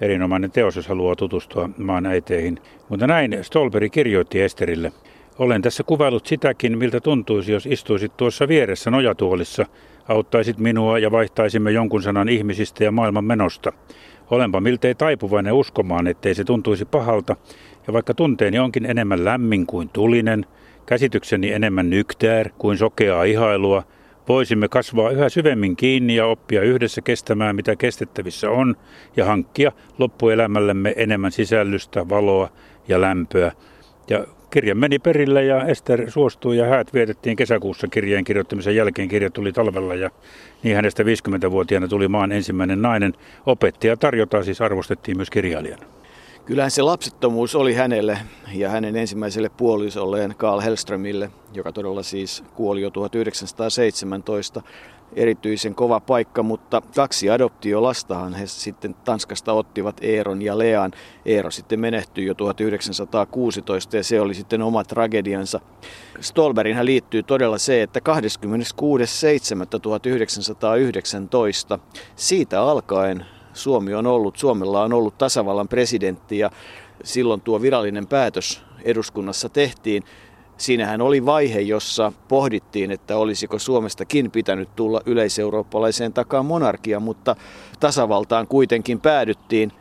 Erinomainen 0.00 0.50
teos, 0.50 0.76
jos 0.76 0.88
haluaa 0.88 1.16
tutustua 1.16 1.70
maan 1.76 2.06
äiteihin. 2.06 2.58
Mutta 2.88 3.06
näin 3.06 3.38
Stolberi 3.42 3.90
kirjoitti 3.90 4.40
Esterille. 4.40 4.92
Olen 5.40 5.62
tässä 5.62 5.82
kuvailut 5.82 6.26
sitäkin, 6.26 6.78
miltä 6.78 7.00
tuntuisi, 7.00 7.52
jos 7.52 7.66
istuisit 7.66 8.16
tuossa 8.16 8.48
vieressä 8.48 8.90
nojatuolissa, 8.90 9.66
auttaisit 10.08 10.58
minua 10.58 10.98
ja 10.98 11.10
vaihtaisimme 11.10 11.70
jonkun 11.70 12.02
sanan 12.02 12.28
ihmisistä 12.28 12.84
ja 12.84 12.92
maailman 12.92 13.24
menosta. 13.24 13.72
Olenpa 14.30 14.60
miltei 14.60 14.94
taipuvainen 14.94 15.52
uskomaan, 15.52 16.06
ettei 16.06 16.34
se 16.34 16.44
tuntuisi 16.44 16.84
pahalta, 16.84 17.36
ja 17.86 17.92
vaikka 17.92 18.14
tunteeni 18.14 18.58
onkin 18.58 18.86
enemmän 18.86 19.24
lämmin 19.24 19.66
kuin 19.66 19.88
tulinen, 19.88 20.46
käsitykseni 20.86 21.52
enemmän 21.52 21.90
nykteär 21.90 22.50
kuin 22.58 22.78
sokeaa 22.78 23.24
ihailua, 23.24 23.82
voisimme 24.28 24.68
kasvaa 24.68 25.10
yhä 25.10 25.28
syvemmin 25.28 25.76
kiinni 25.76 26.16
ja 26.16 26.26
oppia 26.26 26.62
yhdessä 26.62 27.00
kestämään, 27.00 27.56
mitä 27.56 27.76
kestettävissä 27.76 28.50
on, 28.50 28.76
ja 29.16 29.24
hankkia 29.24 29.72
loppuelämällemme 29.98 30.94
enemmän 30.96 31.32
sisällystä, 31.32 32.08
valoa 32.08 32.48
ja 32.88 33.00
lämpöä. 33.00 33.52
Ja 34.10 34.26
kirja 34.50 34.74
meni 34.74 34.98
perille 34.98 35.44
ja 35.44 35.64
Ester 35.64 36.10
suostui 36.10 36.56
ja 36.56 36.66
häät 36.66 36.94
vietettiin 36.94 37.36
kesäkuussa 37.36 37.88
kirjeen 37.88 38.24
kirjoittamisen 38.24 38.76
jälkeen. 38.76 39.08
Kirja 39.08 39.30
tuli 39.30 39.52
talvella 39.52 39.94
ja 39.94 40.10
niin 40.62 40.76
hänestä 40.76 41.02
50-vuotiaana 41.02 41.88
tuli 41.88 42.08
maan 42.08 42.32
ensimmäinen 42.32 42.82
nainen. 42.82 43.12
Opettaja 43.46 43.96
tarjota 43.96 44.42
siis 44.42 44.60
arvostettiin 44.60 45.16
myös 45.16 45.30
kirjailijana. 45.30 45.99
Kyllähän 46.50 46.70
se 46.70 46.82
lapsettomuus 46.82 47.54
oli 47.54 47.74
hänelle 47.74 48.18
ja 48.52 48.68
hänen 48.68 48.96
ensimmäiselle 48.96 49.48
puolisolleen 49.48 50.34
Karl 50.36 50.60
Hellströmille, 50.60 51.30
joka 51.54 51.72
todella 51.72 52.02
siis 52.02 52.44
kuoli 52.54 52.82
jo 52.82 52.90
1917 52.90 54.62
erityisen 55.12 55.74
kova 55.74 56.00
paikka, 56.00 56.42
mutta 56.42 56.82
kaksi 56.94 57.30
adoptiolastahan 57.30 58.34
he 58.34 58.46
sitten 58.46 58.94
Tanskasta 58.94 59.52
ottivat 59.52 59.96
Eeron 60.00 60.42
ja 60.42 60.58
Lean. 60.58 60.92
Eero 61.24 61.50
sitten 61.50 61.80
menehtyi 61.80 62.26
jo 62.26 62.34
1916 62.34 63.96
ja 63.96 64.04
se 64.04 64.20
oli 64.20 64.34
sitten 64.34 64.62
oma 64.62 64.84
tragediansa. 64.84 65.60
Stolberin 66.20 66.86
liittyy 66.86 67.22
todella 67.22 67.58
se, 67.58 67.82
että 67.82 68.00
26.7.1919 71.76 71.80
siitä 72.16 72.62
alkaen 72.62 73.26
Suomi 73.62 73.94
on 73.94 74.06
ollut, 74.06 74.36
Suomella 74.36 74.82
on 74.82 74.92
ollut 74.92 75.18
tasavallan 75.18 75.68
presidentti 75.68 76.38
ja 76.38 76.50
silloin 77.04 77.40
tuo 77.40 77.62
virallinen 77.62 78.06
päätös 78.06 78.62
eduskunnassa 78.84 79.48
tehtiin. 79.48 80.02
Siinähän 80.56 81.00
oli 81.00 81.26
vaihe, 81.26 81.60
jossa 81.60 82.12
pohdittiin, 82.28 82.90
että 82.90 83.16
olisiko 83.16 83.58
Suomestakin 83.58 84.30
pitänyt 84.30 84.76
tulla 84.76 85.00
yleiseurooppalaiseen 85.06 86.12
takaan 86.12 86.46
monarkia, 86.46 87.00
mutta 87.00 87.36
tasavaltaan 87.80 88.46
kuitenkin 88.46 89.00
päädyttiin. 89.00 89.72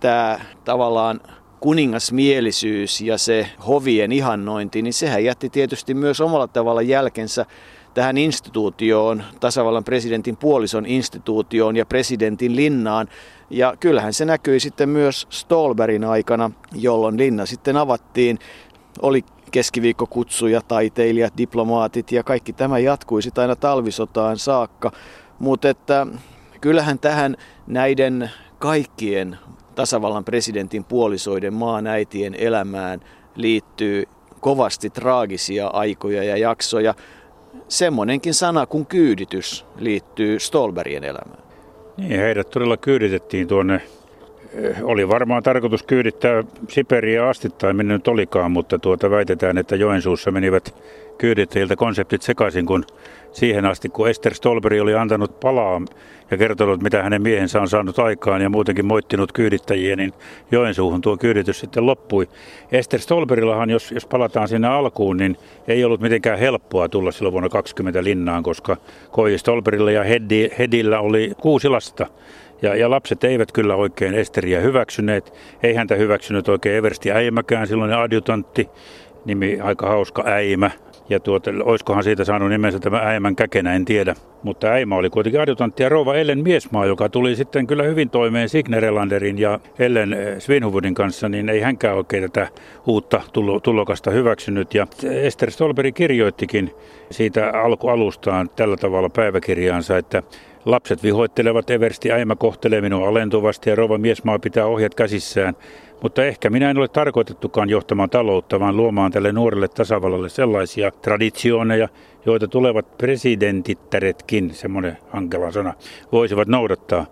Tämä 0.00 0.40
tavallaan 0.64 1.20
kuningasmielisyys 1.60 3.00
ja 3.00 3.18
se 3.18 3.46
hovien 3.66 4.12
ihannointi, 4.12 4.82
niin 4.82 4.92
sehän 4.92 5.24
jätti 5.24 5.50
tietysti 5.50 5.94
myös 5.94 6.20
omalla 6.20 6.46
tavalla 6.46 6.82
jälkensä 6.82 7.46
tähän 7.96 8.18
instituutioon, 8.18 9.24
tasavallan 9.40 9.84
presidentin 9.84 10.36
puolison 10.36 10.86
instituutioon 10.86 11.76
ja 11.76 11.86
presidentin 11.86 12.56
linnaan. 12.56 13.08
Ja 13.50 13.74
kyllähän 13.80 14.12
se 14.12 14.24
näkyi 14.24 14.60
sitten 14.60 14.88
myös 14.88 15.26
Stolberin 15.30 16.04
aikana, 16.04 16.50
jolloin 16.74 17.18
linna 17.18 17.46
sitten 17.46 17.76
avattiin. 17.76 18.38
Oli 19.02 19.24
keskiviikkokutsuja, 19.50 20.60
taiteilijat, 20.60 21.32
diplomaatit 21.38 22.12
ja 22.12 22.22
kaikki 22.22 22.52
tämä 22.52 22.78
jatkui 22.78 23.22
sitten 23.22 23.42
aina 23.42 23.56
talvisotaan 23.56 24.38
saakka. 24.38 24.92
Mutta 25.38 25.68
että 25.68 26.06
kyllähän 26.60 26.98
tähän 26.98 27.36
näiden 27.66 28.30
kaikkien 28.58 29.38
tasavallan 29.74 30.24
presidentin 30.24 30.84
puolisoiden 30.84 31.54
maanäitien 31.54 32.34
elämään 32.34 33.00
liittyy 33.34 34.04
kovasti 34.40 34.90
traagisia 34.90 35.66
aikoja 35.66 36.24
ja 36.24 36.36
jaksoja. 36.36 36.94
Semmoinenkin 37.68 38.34
sana 38.34 38.66
kuin 38.66 38.86
kyyditys 38.86 39.66
liittyy 39.78 40.38
Stolberien 40.38 41.04
elämään. 41.04 41.42
Niin, 41.96 42.20
heidät 42.20 42.50
todella 42.50 42.76
kyyditettiin 42.76 43.48
tuonne 43.48 43.82
oli 44.82 45.08
varmaan 45.08 45.42
tarkoitus 45.42 45.82
kyydittää 45.82 46.44
Siperiä 46.68 47.28
asti 47.28 47.50
tai 47.50 47.74
minne 47.74 47.94
nyt 47.94 48.08
olikaan, 48.08 48.50
mutta 48.50 48.78
tuota 48.78 49.10
väitetään, 49.10 49.58
että 49.58 49.76
Joensuussa 49.76 50.30
menivät 50.30 50.74
kyydittäjiltä 51.18 51.76
konseptit 51.76 52.22
sekaisin, 52.22 52.66
kun 52.66 52.84
siihen 53.32 53.64
asti, 53.64 53.88
kun 53.88 54.08
Ester 54.08 54.34
Stolberi 54.34 54.80
oli 54.80 54.94
antanut 54.94 55.40
palaa 55.40 55.80
ja 56.30 56.36
kertonut, 56.36 56.82
mitä 56.82 57.02
hänen 57.02 57.22
miehensä 57.22 57.60
on 57.60 57.68
saanut 57.68 57.98
aikaan 57.98 58.42
ja 58.42 58.50
muutenkin 58.50 58.86
moittinut 58.86 59.32
kyydittäjiä, 59.32 59.96
niin 59.96 60.12
Joensuuhun 60.50 61.00
tuo 61.00 61.16
kyyditys 61.16 61.60
sitten 61.60 61.86
loppui. 61.86 62.28
Ester 62.72 63.00
Stolberillahan, 63.00 63.70
jos, 63.70 63.92
jos 63.92 64.06
palataan 64.06 64.48
sinne 64.48 64.68
alkuun, 64.68 65.16
niin 65.16 65.36
ei 65.68 65.84
ollut 65.84 66.00
mitenkään 66.00 66.38
helppoa 66.38 66.88
tulla 66.88 67.12
silloin 67.12 67.32
vuonna 67.32 67.48
20 67.48 68.04
linnaan, 68.04 68.42
koska 68.42 68.76
Koi 69.10 69.38
Stolberilla 69.38 69.90
ja 69.90 70.04
Hedi, 70.04 70.50
Hedillä 70.58 71.00
oli 71.00 71.32
kuusi 71.40 71.68
lasta. 71.68 72.06
Ja, 72.62 72.74
ja 72.76 72.90
lapset 72.90 73.24
eivät 73.24 73.52
kyllä 73.52 73.74
oikein 73.74 74.14
Esteriä 74.14 74.60
hyväksyneet. 74.60 75.32
Ei 75.62 75.74
häntä 75.74 75.94
hyväksynyt 75.94 76.48
oikein 76.48 76.76
Eversti 76.76 77.12
Äimäkään, 77.12 77.66
silloin 77.66 77.92
adjutantti, 77.92 78.68
nimi 79.24 79.60
aika 79.60 79.88
hauska 79.88 80.22
Äimä. 80.26 80.70
Ja 81.08 81.20
tuota, 81.20 81.50
olisikohan 81.64 82.04
siitä 82.04 82.24
saanut 82.24 82.48
nimensä 82.48 82.78
tämä 82.78 82.98
Äimän 82.98 83.36
käkenä, 83.36 83.74
en 83.74 83.84
tiedä. 83.84 84.14
Mutta 84.42 84.66
Äimä 84.66 84.96
oli 84.96 85.10
kuitenkin 85.10 85.40
adjutantti 85.40 85.82
ja 85.82 85.88
rouva 85.88 86.14
Ellen 86.14 86.42
Miesmaa, 86.42 86.86
joka 86.86 87.08
tuli 87.08 87.36
sitten 87.36 87.66
kyllä 87.66 87.82
hyvin 87.82 88.10
toimeen 88.10 88.48
Signerelanderin 88.48 89.38
ja 89.38 89.60
Ellen 89.78 90.12
eh, 90.12 90.38
Svinhuvudin 90.38 90.94
kanssa, 90.94 91.28
niin 91.28 91.48
ei 91.48 91.60
hänkään 91.60 91.96
oikein 91.96 92.22
tätä 92.22 92.48
uutta 92.86 93.20
tulokasta 93.62 94.10
hyväksynyt. 94.10 94.74
Ja 94.74 94.86
Ester 95.04 95.50
Stolberi 95.50 95.92
kirjoittikin 95.92 96.74
siitä 97.10 97.50
alkualustaan 97.50 98.50
tällä 98.56 98.76
tavalla 98.76 99.08
päiväkirjaansa, 99.08 99.98
että 99.98 100.22
Lapset 100.66 101.02
vihoittelevat 101.02 101.70
Eversti, 101.70 102.12
äimä 102.12 102.36
kohtelee 102.36 102.80
minua 102.80 103.08
alentuvasti 103.08 103.70
ja 103.70 103.76
rouva 103.76 103.98
miesmaa 103.98 104.38
pitää 104.38 104.66
ohjat 104.66 104.94
käsissään. 104.94 105.54
Mutta 106.02 106.24
ehkä 106.24 106.50
minä 106.50 106.70
en 106.70 106.78
ole 106.78 106.88
tarkoitettukaan 106.88 107.70
johtamaan 107.70 108.10
taloutta, 108.10 108.60
vaan 108.60 108.76
luomaan 108.76 109.12
tälle 109.12 109.32
nuorelle 109.32 109.68
tasavallalle 109.68 110.28
sellaisia 110.28 110.90
traditioneja, 110.90 111.88
joita 112.26 112.48
tulevat 112.48 112.98
presidentittäretkin, 112.98 114.54
semmoinen 114.54 114.98
hankala 115.10 115.50
sana, 115.50 115.74
voisivat 116.12 116.48
noudattaa. 116.48 117.06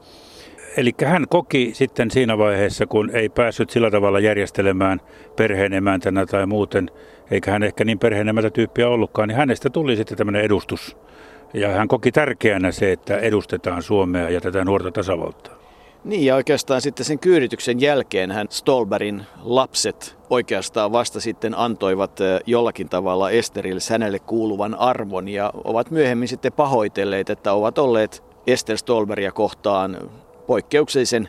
Eli 0.77 0.93
hän 1.05 1.27
koki 1.29 1.71
sitten 1.75 2.11
siinä 2.11 2.39
vaiheessa, 2.39 2.87
kun 2.87 3.11
ei 3.11 3.29
päässyt 3.29 3.71
sillä 3.71 3.91
tavalla 3.91 4.21
järjestelemään 4.21 5.01
perheenemäntänä 5.37 6.27
tai 6.27 6.47
muuten, 6.47 6.91
eikä 7.31 7.51
hän 7.51 7.63
ehkä 7.63 7.85
niin 7.85 7.99
perheenemäntä 7.99 8.51
tyyppiä 8.51 8.89
ollutkaan, 8.89 9.29
niin 9.29 9.37
hänestä 9.37 9.71
tuli 9.71 9.97
sitten 9.97 10.19
tämmöinen 10.19 10.43
edustus 10.43 10.97
ja 11.55 11.69
hän 11.69 11.89
koki 11.89 12.13
tärkeänä 12.13 12.73
se, 12.73 12.93
että 12.93 13.17
edustetaan 13.17 13.83
Suomea 13.83 14.31
ja 14.31 14.41
tätä 14.41 14.65
nuorta 14.65 14.91
tasavaltaa. 14.91 15.64
Niin 16.05 16.25
ja 16.25 16.35
oikeastaan 16.35 16.81
sitten 16.81 17.07
sen 17.07 17.19
kyydityksen 17.19 17.81
jälkeen 17.81 18.31
hän 18.31 18.47
Stolberin 18.51 19.23
lapset 19.43 20.17
oikeastaan 20.31 20.93
vasta 20.93 21.21
sitten 21.21 21.59
antoivat 21.59 22.19
jollakin 22.47 22.89
tavalla 22.89 23.31
Esterille 23.31 23.81
hänelle 23.91 24.19
kuuluvan 24.19 24.75
arvon 24.75 25.29
ja 25.29 25.51
ovat 25.65 25.91
myöhemmin 25.91 26.29
sitten 26.29 26.53
pahoitelleet, 26.53 27.31
että 27.31 27.53
ovat 27.53 27.79
olleet 27.79 28.23
Ester 28.47 28.79
Stolberia 28.79 29.33
kohtaan 29.33 30.11
poikkeuksellisen 30.47 31.29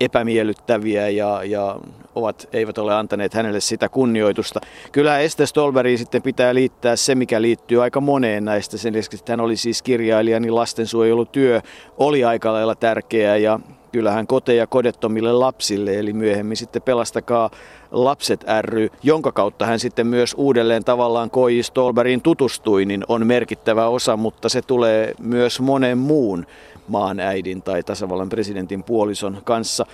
epämiellyttäviä 0.00 1.08
ja, 1.08 1.44
ja 1.44 1.76
ovat, 2.14 2.48
eivät 2.52 2.78
ole 2.78 2.94
antaneet 2.94 3.34
hänelle 3.34 3.60
sitä 3.60 3.88
kunnioitusta. 3.88 4.60
Kyllä 4.92 5.18
Este 5.18 5.46
Stolberiin 5.46 5.98
sitten 5.98 6.22
pitää 6.22 6.54
liittää 6.54 6.96
se, 6.96 7.14
mikä 7.14 7.42
liittyy 7.42 7.82
aika 7.82 8.00
moneen 8.00 8.44
näistä. 8.44 8.78
Sen 8.78 8.92
lisäksi, 8.92 9.24
hän 9.28 9.40
oli 9.40 9.56
siis 9.56 9.82
kirjailija, 9.82 10.40
niin 10.40 10.54
lastensuojelutyö 10.54 11.60
oli 11.98 12.24
aika 12.24 12.52
lailla 12.52 12.74
tärkeää 12.74 13.36
ja 13.36 13.60
kyllähän 13.92 14.26
koteja 14.26 14.66
kodettomille 14.66 15.32
lapsille, 15.32 15.98
eli 15.98 16.12
myöhemmin 16.12 16.56
sitten 16.56 16.82
Pelastakaa 16.82 17.50
lapset 17.90 18.44
ry, 18.60 18.88
jonka 19.02 19.32
kautta 19.32 19.66
hän 19.66 19.78
sitten 19.78 20.06
myös 20.06 20.34
uudelleen 20.38 20.84
tavallaan 20.84 21.30
K.J. 21.30 21.60
Stolberin 21.62 22.22
tutustui, 22.22 22.84
niin 22.84 23.04
on 23.08 23.26
merkittävä 23.26 23.88
osa, 23.88 24.16
mutta 24.16 24.48
se 24.48 24.62
tulee 24.62 25.14
myös 25.20 25.60
monen 25.60 25.98
muun 25.98 26.46
maan 26.88 27.20
äidin 27.20 27.62
tai 27.62 27.82
tasavallan 27.82 28.28
presidentin 28.28 28.82
puolison 28.82 29.40
kanssa. 29.44 29.86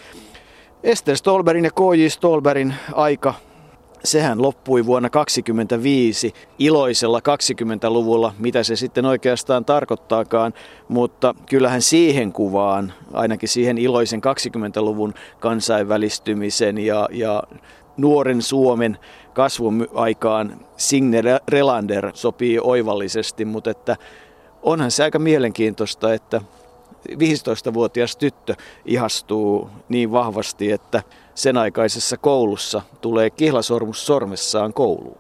Ester 0.83 1.17
Stolberin 1.17 1.65
ja 1.65 1.71
K.J. 1.71 2.07
Stolberin 2.09 2.75
aika 2.93 3.35
sehän 4.05 4.43
loppui 4.43 4.87
vuonna 4.87 5.09
1925 5.11 6.33
iloisella 6.59 7.19
20-luvulla, 7.19 8.35
mitä 8.39 8.63
se 8.63 8.77
sitten 8.77 9.07
oikeastaan 9.07 9.65
tarkoittaakaan, 9.65 10.55
mutta 10.89 11.35
kyllähän 11.49 11.83
siihen 11.83 12.33
kuvaan, 12.33 12.93
ainakin 13.13 13.49
siihen 13.49 13.79
iloisen 13.79 14.21
20-luvun 14.21 15.15
kansainvälistymisen 15.41 16.79
ja, 16.79 17.09
ja 17.13 17.43
nuoren 17.97 18.43
Suomen 18.43 18.99
kasvun 19.35 19.89
aikaan 19.95 20.61
Signe 20.77 21.23
Relander 21.49 22.11
sopii 22.15 22.59
oivallisesti, 22.63 23.45
mutta 23.45 23.71
että 23.71 23.97
onhan 24.63 24.91
se 24.91 25.05
aika 25.05 25.19
mielenkiintoista, 25.19 26.15
että 26.15 26.41
15-vuotias 27.09 28.17
tyttö 28.17 28.55
ihastuu 28.85 29.71
niin 29.89 30.13
vahvasti, 30.13 30.73
että 30.73 31.03
sen 31.35 31.57
aikaisessa 31.57 32.17
koulussa 32.17 32.83
tulee 33.01 33.31
kihlasormus 33.31 34.07
sormessaan 34.07 34.73
kouluun. 34.73 35.19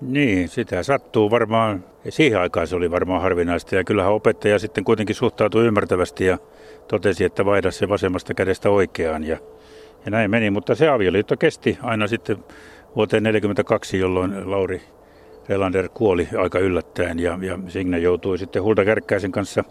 Niin, 0.00 0.48
sitä 0.48 0.82
sattuu 0.82 1.30
varmaan. 1.30 1.84
Siihen 2.08 2.40
aikaan 2.40 2.66
se 2.66 2.76
oli 2.76 2.90
varmaan 2.90 3.22
harvinaista 3.22 3.76
ja 3.76 3.84
kyllähän 3.84 4.12
opettaja 4.12 4.58
sitten 4.58 4.84
kuitenkin 4.84 5.16
suhtautui 5.16 5.66
ymmärtävästi 5.66 6.24
ja 6.24 6.38
totesi, 6.88 7.24
että 7.24 7.44
vaihda 7.44 7.70
se 7.70 7.88
vasemmasta 7.88 8.34
kädestä 8.34 8.70
oikeaan 8.70 9.24
ja, 9.24 9.38
ja 10.04 10.10
näin 10.10 10.30
meni. 10.30 10.50
Mutta 10.50 10.74
se 10.74 10.88
avioliitto 10.88 11.36
kesti 11.36 11.78
aina 11.82 12.06
sitten 12.06 12.36
vuoteen 12.96 13.22
1942, 13.22 13.98
jolloin 13.98 14.50
Lauri 14.50 14.82
Relander 15.48 15.88
kuoli 15.88 16.28
aika 16.38 16.58
yllättäen 16.58 17.18
ja, 17.18 17.38
ja 17.42 17.58
Signe 17.68 17.98
joutui 17.98 18.38
sitten 18.38 18.62
Hulda 18.62 18.84
Kärkkäisen 18.84 19.32
kanssa 19.32 19.64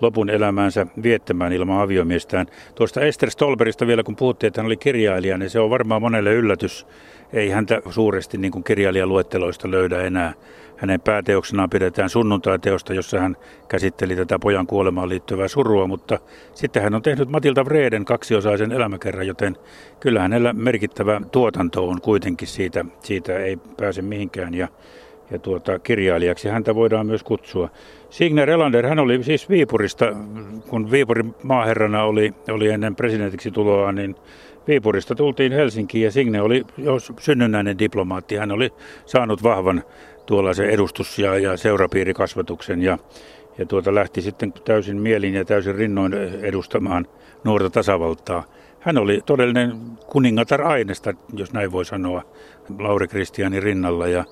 lopun 0.00 0.30
elämäänsä 0.30 0.86
viettämään 1.02 1.52
ilman 1.52 1.80
aviomiestään. 1.80 2.46
Tuosta 2.74 3.00
Ester 3.00 3.30
Stolberista 3.30 3.86
vielä, 3.86 4.02
kun 4.02 4.16
puhuttiin, 4.16 4.48
että 4.48 4.60
hän 4.60 4.66
oli 4.66 4.76
kirjailija, 4.76 5.38
niin 5.38 5.50
se 5.50 5.60
on 5.60 5.70
varmaan 5.70 6.02
monelle 6.02 6.34
yllätys. 6.34 6.86
Ei 7.32 7.50
häntä 7.50 7.82
suuresti 7.90 8.38
niin 8.38 8.64
kirjailijaluetteloista 8.64 9.70
löydä 9.70 10.02
enää. 10.02 10.32
Hänen 10.76 11.00
pääteoksenaan 11.00 11.70
pidetään 11.70 12.10
sunnuntaiteosta, 12.10 12.94
jossa 12.94 13.20
hän 13.20 13.36
käsitteli 13.68 14.16
tätä 14.16 14.38
pojan 14.38 14.66
kuolemaan 14.66 15.08
liittyvää 15.08 15.48
surua, 15.48 15.86
mutta 15.86 16.18
sitten 16.54 16.82
hän 16.82 16.94
on 16.94 17.02
tehnyt 17.02 17.28
Matilda 17.28 17.64
Vreden 17.64 18.04
kaksiosaisen 18.04 18.72
elämäkerran, 18.72 19.26
joten 19.26 19.56
kyllä 20.00 20.20
hänellä 20.20 20.52
merkittävä 20.52 21.20
tuotanto 21.32 21.88
on 21.88 22.00
kuitenkin 22.00 22.48
siitä, 22.48 22.84
siitä 23.02 23.38
ei 23.38 23.56
pääse 23.76 24.02
mihinkään. 24.02 24.54
Ja 24.54 24.68
ja 25.30 25.38
tuota, 25.38 25.78
kirjailijaksi 25.78 26.48
häntä 26.48 26.74
voidaan 26.74 27.06
myös 27.06 27.22
kutsua. 27.22 27.68
Signe 28.10 28.44
Relander, 28.44 28.86
hän 28.86 28.98
oli 28.98 29.22
siis 29.22 29.48
Viipurista, 29.48 30.12
kun 30.68 30.90
Viipurin 30.90 31.34
maaherrana 31.42 32.04
oli, 32.04 32.34
oli 32.50 32.68
ennen 32.68 32.96
presidentiksi 32.96 33.50
tuloa, 33.50 33.92
niin 33.92 34.14
Viipurista 34.68 35.14
tultiin 35.14 35.52
Helsinkiin 35.52 36.04
ja 36.04 36.10
Signe 36.10 36.42
oli 36.42 36.64
jo 36.78 36.98
synnynnäinen 37.20 37.78
diplomaatti. 37.78 38.36
Hän 38.36 38.52
oli 38.52 38.70
saanut 39.06 39.42
vahvan 39.42 39.82
tuollaisen 40.26 40.70
edustus- 40.70 41.18
ja, 41.18 41.38
ja 41.38 41.56
seurapiirikasvatuksen 41.56 42.82
ja, 42.82 42.98
ja 43.58 43.66
tuota 43.66 43.94
lähti 43.94 44.22
sitten 44.22 44.52
täysin 44.52 45.00
mielin 45.00 45.34
ja 45.34 45.44
täysin 45.44 45.74
rinnoin 45.74 46.14
edustamaan 46.42 47.06
nuorta 47.44 47.70
tasavaltaa. 47.70 48.44
Hän 48.80 48.98
oli 48.98 49.20
todellinen 49.26 49.76
kuningatar 50.06 50.62
aineesta, 50.62 51.14
jos 51.32 51.52
näin 51.52 51.72
voi 51.72 51.84
sanoa, 51.84 52.22
Lauri 52.78 53.08
Kristianin 53.08 53.62
rinnalla 53.62 54.08
ja 54.08 54.24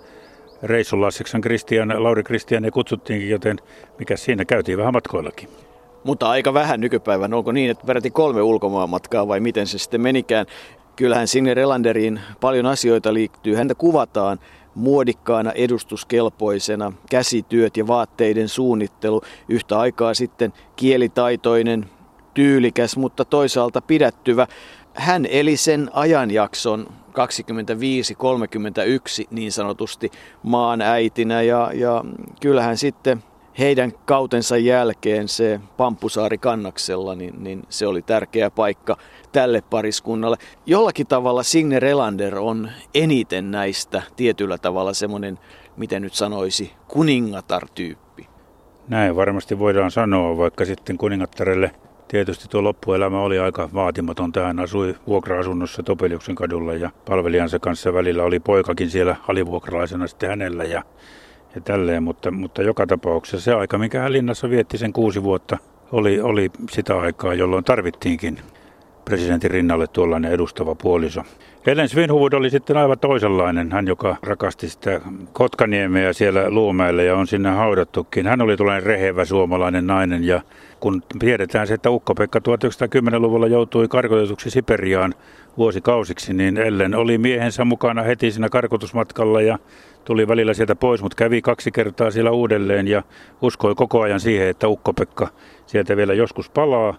reissulassiksen 0.63 1.41
Kristian, 1.41 2.03
Lauri 2.03 2.23
Kristian 2.23 2.71
kutsuttiinkin, 2.73 3.31
joten 3.31 3.57
mikä 3.99 4.17
siinä 4.17 4.45
käytiin 4.45 4.79
vähän 4.79 4.93
matkoillakin. 4.93 5.49
Mutta 6.05 6.29
aika 6.29 6.55
vähän 6.55 6.81
nykypäivän. 6.81 7.35
Onko 7.35 7.53
niin, 7.53 7.71
että 7.71 7.87
peräti 7.87 8.11
kolme 8.11 8.43
ulkomaanmatkaa 8.43 9.29
vai 9.29 9.41
miten 9.41 9.67
se 9.67 9.79
sitten 9.79 10.01
menikään? 10.01 10.47
Kyllähän 10.97 11.29
Signe 11.29 11.55
Relanderiin 11.55 12.21
paljon 12.41 12.67
asioita 12.67 13.15
liittyy. 13.15 13.55
Häntä 13.55 13.75
kuvataan 13.75 14.39
muodikkaana, 14.75 15.53
edustuskelpoisena, 15.53 16.93
käsityöt 17.11 17.77
ja 17.77 17.87
vaatteiden 17.87 18.49
suunnittelu, 18.49 19.23
yhtä 19.49 19.79
aikaa 19.79 20.15
sitten 20.15 20.53
kielitaitoinen, 20.77 21.87
tyylikäs, 22.35 22.97
mutta 22.97 23.25
toisaalta 23.25 23.81
pidättyvä. 23.81 24.47
Hän 24.95 25.27
eli 25.27 25.57
sen 25.57 25.91
ajanjakson 25.93 26.87
25-31 27.15 27.17
niin 29.31 29.53
sanotusti 29.53 30.11
maan 30.43 30.83
äitinä 30.83 31.43
ja, 31.43 31.71
ja 31.75 32.05
kyllähän 32.41 32.77
sitten 32.77 33.23
heidän 33.59 33.93
kautensa 34.05 34.57
jälkeen 34.57 35.29
se 35.29 35.61
Pampusaari 35.77 36.39
kannaksella, 36.39 37.15
niin, 37.15 37.45
niin 37.45 37.63
se 37.69 37.87
oli 37.87 38.03
tärkeä 38.03 38.51
paikka 38.51 38.97
tälle 39.33 39.63
pariskunnalle. 39.71 40.37
Jollakin 40.67 41.07
tavalla 41.07 41.43
Signe 41.43 41.81
Relander 41.81 42.39
on 42.39 42.71
eniten 42.95 43.51
näistä 43.51 44.03
tietyllä 44.17 44.59
tavalla 44.59 44.95
semmoinen, 44.95 45.39
miten 45.77 46.03
nyt 46.03 46.15
sanoisi, 46.15 46.73
kuningatar-tyyppi. 46.89 48.29
Näin 48.89 49.17
varmasti 49.17 49.59
voidaan 49.59 49.91
sanoa, 49.91 50.37
vaikka 50.37 50.65
sitten 50.65 50.99
kuningattarelle 50.99 51.71
Tietysti 52.15 52.49
tuo 52.49 52.63
loppuelämä 52.63 53.21
oli 53.21 53.39
aika 53.39 53.69
vaatimaton. 53.75 54.33
Hän 54.45 54.59
asui 54.59 54.95
vuokra-asunnossa 55.07 55.83
Topeliuksen 55.83 56.35
kadulla 56.35 56.75
ja 56.75 56.91
palvelijansa 57.09 57.59
kanssa 57.59 57.95
välillä 57.95 58.23
oli 58.23 58.41
poikakin 58.41 58.91
siellä 58.91 59.17
alivuokralaisena 59.29 60.07
sitten 60.07 60.29
hänellä 60.29 60.65
ja, 60.65 60.83
ja 61.55 61.61
tälleen. 61.61 62.03
Mutta, 62.03 62.31
mutta 62.31 62.63
joka 62.63 62.87
tapauksessa 62.87 63.45
se 63.45 63.55
aika, 63.55 63.79
mikä 63.79 64.01
hän 64.01 64.13
linnassa 64.13 64.51
vietti 64.51 64.79
sen 64.79 64.93
kuusi 64.93 65.23
vuotta, 65.23 65.59
oli, 65.93 66.21
oli 66.21 66.51
sitä 66.71 66.99
aikaa, 66.99 67.35
jolloin 67.35 67.65
tarvittiinkin 67.65 68.39
presidentin 69.05 69.51
rinnalle 69.51 69.87
tuollainen 69.87 70.33
edustava 70.33 70.75
puoliso. 70.75 71.23
Ellen 71.67 71.89
Svinhuvud 71.89 72.33
oli 72.33 72.51
sitten 72.51 72.77
aivan 72.77 72.99
toisenlainen, 72.99 73.73
hän 73.73 73.87
joka 73.87 74.17
rakasti 74.23 74.69
sitä 74.69 75.01
Kotkaniemeä 75.33 76.13
siellä 76.13 76.51
Luumäellä 76.51 77.03
ja 77.03 77.17
on 77.17 77.27
sinne 77.27 77.51
haudattukin. 77.51 78.27
Hän 78.27 78.41
oli 78.41 78.57
tuollainen 78.57 78.83
rehevä 78.83 79.25
suomalainen 79.25 79.87
nainen 79.87 80.25
ja 80.25 80.43
kun 80.85 81.03
tiedetään 81.19 81.67
se, 81.67 81.75
että 81.75 81.91
Ukko-Pekka 81.91 82.39
1910-luvulla 82.39 83.47
joutui 83.47 83.89
karkotetuksi 83.89 84.51
Siperiaan 84.51 85.15
vuosikausiksi, 85.59 86.35
niin 86.35 86.57
Ellen 86.57 86.95
oli 86.95 87.19
miehensä 87.19 87.65
mukana 87.65 88.03
heti 88.03 88.31
siinä 88.31 88.49
karkotusmatkalla 88.49 89.41
ja 89.41 89.59
tuli 90.05 90.29
välillä 90.29 90.55
sieltä 90.55 90.77
pois, 90.77 91.03
mutta 91.03 91.17
kävi 91.17 91.43
kaksi 91.43 91.71
kertaa 91.71 92.11
siellä 92.11 92.31
uudelleen 92.31 92.89
ja 92.89 93.03
uskoi 93.43 93.75
koko 93.75 94.01
ajan 94.01 94.21
siihen, 94.21 94.49
että 94.49 94.69
Ukko-Pekka 94.69 95.29
sieltä 95.67 95.97
vielä 95.97 96.15
joskus 96.15 96.51
palaa. 96.51 96.95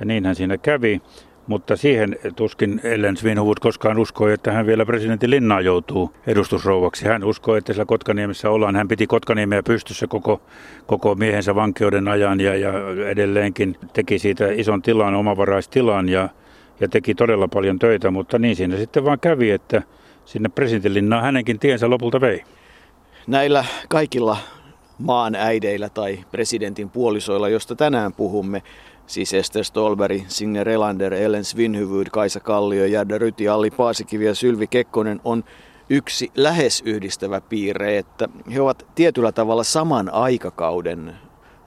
Ja 0.00 0.06
niin 0.06 0.26
hän 0.26 0.34
siinä 0.34 0.58
kävi. 0.58 1.02
Mutta 1.46 1.76
siihen 1.76 2.16
tuskin 2.36 2.80
Ellen 2.84 3.16
Svinhuvud 3.16 3.56
koskaan 3.60 3.98
uskoi, 3.98 4.32
että 4.32 4.52
hän 4.52 4.66
vielä 4.66 4.86
presidentin 4.86 5.30
linnaa 5.30 5.60
joutuu 5.60 6.12
edustusrouvaksi. 6.26 7.08
Hän 7.08 7.24
uskoi, 7.24 7.58
että 7.58 7.72
siellä 7.72 7.86
Kotkaniemessä 7.86 8.50
ollaan. 8.50 8.76
Hän 8.76 8.88
piti 8.88 9.06
Kotkaniemeä 9.06 9.62
pystyssä 9.62 10.06
koko, 10.06 10.42
koko 10.86 11.14
miehensä 11.14 11.54
vankeuden 11.54 12.08
ajan 12.08 12.40
ja, 12.40 12.56
ja 12.56 12.72
edelleenkin 13.08 13.76
teki 13.92 14.18
siitä 14.18 14.48
ison 14.52 14.82
tilan, 14.82 15.14
omavaraistilan 15.14 16.08
ja, 16.08 16.28
ja 16.80 16.88
teki 16.88 17.14
todella 17.14 17.48
paljon 17.48 17.78
töitä. 17.78 18.10
Mutta 18.10 18.38
niin 18.38 18.56
siinä 18.56 18.76
sitten 18.76 19.04
vaan 19.04 19.20
kävi, 19.20 19.50
että 19.50 19.82
sinne 20.24 20.48
presidentin 20.48 20.94
linnaan 20.94 21.22
hänenkin 21.22 21.58
tiensä 21.58 21.90
lopulta 21.90 22.20
vei. 22.20 22.42
Näillä 23.26 23.64
kaikilla 23.88 24.36
maan 24.98 25.34
äideillä 25.34 25.88
tai 25.88 26.18
presidentin 26.30 26.90
puolisoilla, 26.90 27.48
josta 27.48 27.76
tänään 27.76 28.12
puhumme, 28.12 28.62
Siis 29.10 29.34
Ester 29.34 29.64
Stolberg, 29.64 30.22
Signe 30.28 30.64
Relander, 30.64 31.14
Ellen 31.14 31.44
Svinhuvud, 31.44 32.06
Kaisa 32.12 32.40
Kallio, 32.40 32.84
Järda 32.84 33.18
Ryti, 33.18 33.48
Alli 33.48 33.70
Paasikivi 33.70 34.24
ja 34.24 34.34
Sylvi 34.34 34.66
Kekkonen 34.66 35.20
on 35.24 35.44
yksi 35.88 36.30
lähes 36.34 36.82
yhdistävä 36.86 37.40
piirre, 37.40 37.98
että 37.98 38.28
he 38.54 38.60
ovat 38.60 38.86
tietyllä 38.94 39.32
tavalla 39.32 39.64
saman 39.64 40.12
aikakauden 40.12 41.14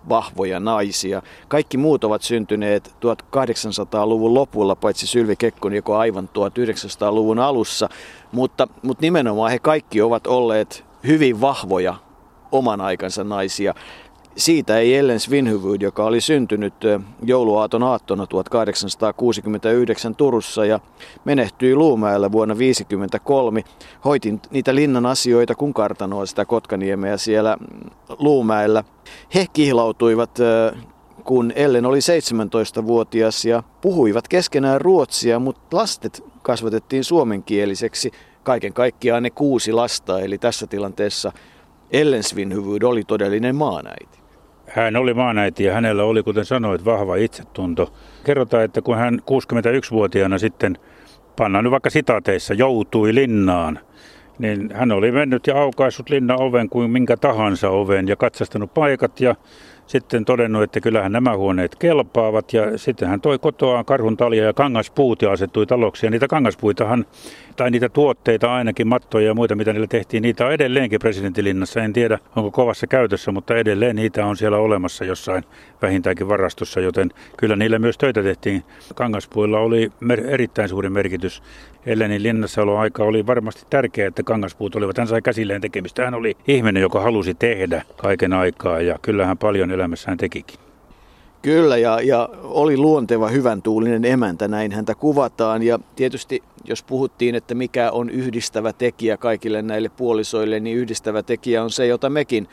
vahvoja 0.09 0.59
naisia. 0.59 1.21
Kaikki 1.47 1.77
muut 1.77 2.03
ovat 2.03 2.21
syntyneet 2.21 2.87
1800-luvun 2.87 4.33
lopulla, 4.33 4.75
paitsi 4.75 5.07
Sylvi 5.07 5.35
Kekkonen, 5.35 5.75
joka 5.75 5.99
aivan 5.99 6.29
1900-luvun 6.29 7.39
alussa. 7.39 7.89
Mutta, 8.31 8.67
mutta 8.81 9.01
nimenomaan 9.01 9.51
he 9.51 9.59
kaikki 9.59 10.01
ovat 10.01 10.27
olleet 10.27 10.85
hyvin 11.07 11.41
vahvoja 11.41 11.95
oman 12.51 12.81
aikansa 12.81 13.23
naisia. 13.23 13.73
Siitä 14.37 14.77
ei 14.77 14.97
Ellen 14.97 15.19
Svinhuvud, 15.19 15.81
joka 15.81 16.05
oli 16.05 16.21
syntynyt 16.21 16.73
jouluaaton 17.23 17.83
aattona 17.83 18.27
1869 18.27 20.15
Turussa 20.15 20.65
ja 20.65 20.79
menehtyi 21.25 21.75
Luumäellä 21.75 22.31
vuonna 22.31 22.55
1953. 22.55 23.63
Hoitin 24.05 24.41
niitä 24.51 24.75
linnan 24.75 25.05
asioita, 25.05 25.55
kun 25.55 25.73
kartanoa 25.73 26.25
sitä 26.25 26.45
Kotkaniemeä 26.45 27.17
siellä 27.17 27.57
Luumäellä. 28.19 28.83
He 29.35 29.45
kihlautuivat 29.53 30.39
kun 31.23 31.53
Ellen 31.55 31.85
oli 31.85 31.99
17-vuotias 31.99 33.45
ja 33.45 33.63
puhuivat 33.81 34.27
keskenään 34.27 34.81
ruotsia, 34.81 35.39
mutta 35.39 35.77
lastet 35.77 36.23
kasvatettiin 36.41 37.03
suomenkieliseksi. 37.03 38.11
Kaiken 38.43 38.73
kaikkiaan 38.73 39.23
ne 39.23 39.29
kuusi 39.29 39.71
lasta, 39.71 40.19
eli 40.19 40.37
tässä 40.37 40.67
tilanteessa 40.67 41.31
Ellen 41.91 42.23
Svinhuvud 42.23 42.81
oli 42.83 43.03
todellinen 43.03 43.55
maanäiti. 43.55 44.22
Hän 44.75 44.95
oli 44.95 45.13
maanäiti 45.13 45.63
ja 45.63 45.73
hänellä 45.73 46.03
oli, 46.03 46.23
kuten 46.23 46.45
sanoit, 46.45 46.85
vahva 46.85 47.15
itsetunto. 47.15 47.93
Kerrotaan, 48.23 48.63
että 48.63 48.81
kun 48.81 48.97
hän 48.97 49.19
61-vuotiaana 49.21 50.37
sitten, 50.37 50.77
pannaan 51.35 51.63
nyt 51.63 51.71
vaikka 51.71 51.89
sitaateissa, 51.89 52.53
joutui 52.53 53.15
linnaan, 53.15 53.79
niin 54.39 54.69
hän 54.73 54.91
oli 54.91 55.11
mennyt 55.11 55.47
ja 55.47 55.61
aukaissut 55.61 56.09
linnan 56.09 56.41
oven 56.41 56.69
kuin 56.69 56.91
minkä 56.91 57.17
tahansa 57.17 57.69
oven 57.69 58.07
ja 58.07 58.15
katsastanut 58.15 58.73
paikat 58.73 59.21
ja 59.21 59.35
sitten 59.87 60.25
todennut, 60.25 60.63
että 60.63 60.79
kyllähän 60.79 61.11
nämä 61.11 61.37
huoneet 61.37 61.75
kelpaavat 61.75 62.53
ja 62.53 62.77
sitten 62.77 63.07
hän 63.07 63.21
toi 63.21 63.39
kotoaan 63.39 63.85
karhun 63.85 64.17
talia 64.17 64.43
ja 64.43 64.53
kangaspuut 64.53 65.21
ja 65.21 65.31
asettui 65.31 65.65
taloksi. 65.65 66.05
Ja 66.05 66.09
niitä 66.09 66.27
kangaspuitahan, 66.27 67.05
tai 67.55 67.71
niitä 67.71 67.89
tuotteita 67.89 68.53
ainakin, 68.53 68.87
mattoja 68.87 69.27
ja 69.27 69.33
muita, 69.33 69.55
mitä 69.55 69.73
niillä 69.73 69.87
tehtiin, 69.87 70.23
niitä 70.23 70.45
on 70.45 70.53
edelleenkin 70.53 70.99
presidentilinnassa. 70.99 71.83
En 71.83 71.93
tiedä, 71.93 72.19
onko 72.35 72.51
kovassa 72.51 72.87
käytössä, 72.87 73.31
mutta 73.31 73.55
edelleen 73.55 73.95
niitä 73.95 74.25
on 74.25 74.37
siellä 74.37 74.57
olemassa 74.57 75.05
jossain 75.05 75.43
vähintäänkin 75.81 76.27
varastossa, 76.27 76.79
joten 76.79 77.11
kyllä 77.37 77.55
niillä 77.55 77.79
myös 77.79 77.97
töitä 77.97 78.23
tehtiin. 78.23 78.63
Kangaspuilla 78.95 79.59
oli 79.59 79.91
mer- 79.99 80.25
erittäin 80.27 80.69
suuri 80.69 80.89
merkitys. 80.89 81.43
Ellenin 81.85 82.23
linnassaoloaika 82.23 83.03
oli 83.03 83.27
varmasti 83.27 83.65
tärkeää, 83.69 84.07
että 84.07 84.23
kangaspuut 84.23 84.75
olivat. 84.75 84.97
Hän 84.97 85.07
sai 85.07 85.21
käsilleen 85.21 85.61
tekemistä. 85.61 86.05
Hän 86.05 86.13
oli 86.13 86.37
ihminen, 86.47 86.81
joka 86.81 87.01
halusi 87.01 87.33
tehdä 87.33 87.83
kaiken 87.97 88.33
aikaa 88.33 88.81
ja 88.81 88.99
kyllähän 89.01 89.37
paljon 89.37 89.71
elämässään 89.71 90.17
tekikin. 90.17 90.72
Kyllä, 91.43 91.77
ja, 91.77 92.01
ja 92.01 92.29
oli 92.43 92.77
luonteva 92.77 93.27
hyvän 93.27 93.61
tuulinen 93.61 94.05
emäntä, 94.05 94.47
näin 94.47 94.71
häntä 94.71 94.95
kuvataan. 94.95 95.63
Ja 95.63 95.79
tietysti 95.95 96.43
jos 96.65 96.83
puhuttiin, 96.83 97.35
että 97.35 97.55
mikä 97.55 97.91
on 97.91 98.09
yhdistävä 98.09 98.73
tekijä 98.73 99.17
kaikille 99.17 99.61
näille 99.61 99.89
puolisoille, 99.89 100.59
niin 100.59 100.77
yhdistävä 100.77 101.23
tekijä 101.23 101.63
on 101.63 101.71
se, 101.71 101.87
jota 101.87 102.09
mekin 102.09 102.47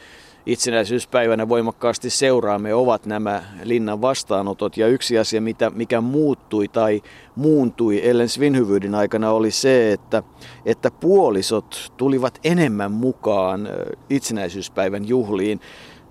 itsenäisyyspäivänä 0.46 1.48
voimakkaasti 1.48 2.10
seuraamme, 2.10 2.74
ovat 2.74 3.06
nämä 3.06 3.42
linnan 3.62 4.00
vastaanotot. 4.00 4.76
Ja 4.76 4.88
yksi 4.88 5.18
asia, 5.18 5.40
mitä, 5.40 5.70
mikä 5.70 6.00
muuttui 6.00 6.68
tai 6.68 7.02
muuntui 7.36 8.08
Ellen 8.08 8.28
Svinhyvydin 8.28 8.94
aikana, 8.94 9.30
oli 9.30 9.50
se, 9.50 9.92
että, 9.92 10.22
että 10.64 10.90
puolisot 10.90 11.92
tulivat 11.96 12.38
enemmän 12.44 12.92
mukaan 12.92 13.68
itsenäisyyspäivän 14.10 15.08
juhliin. 15.08 15.60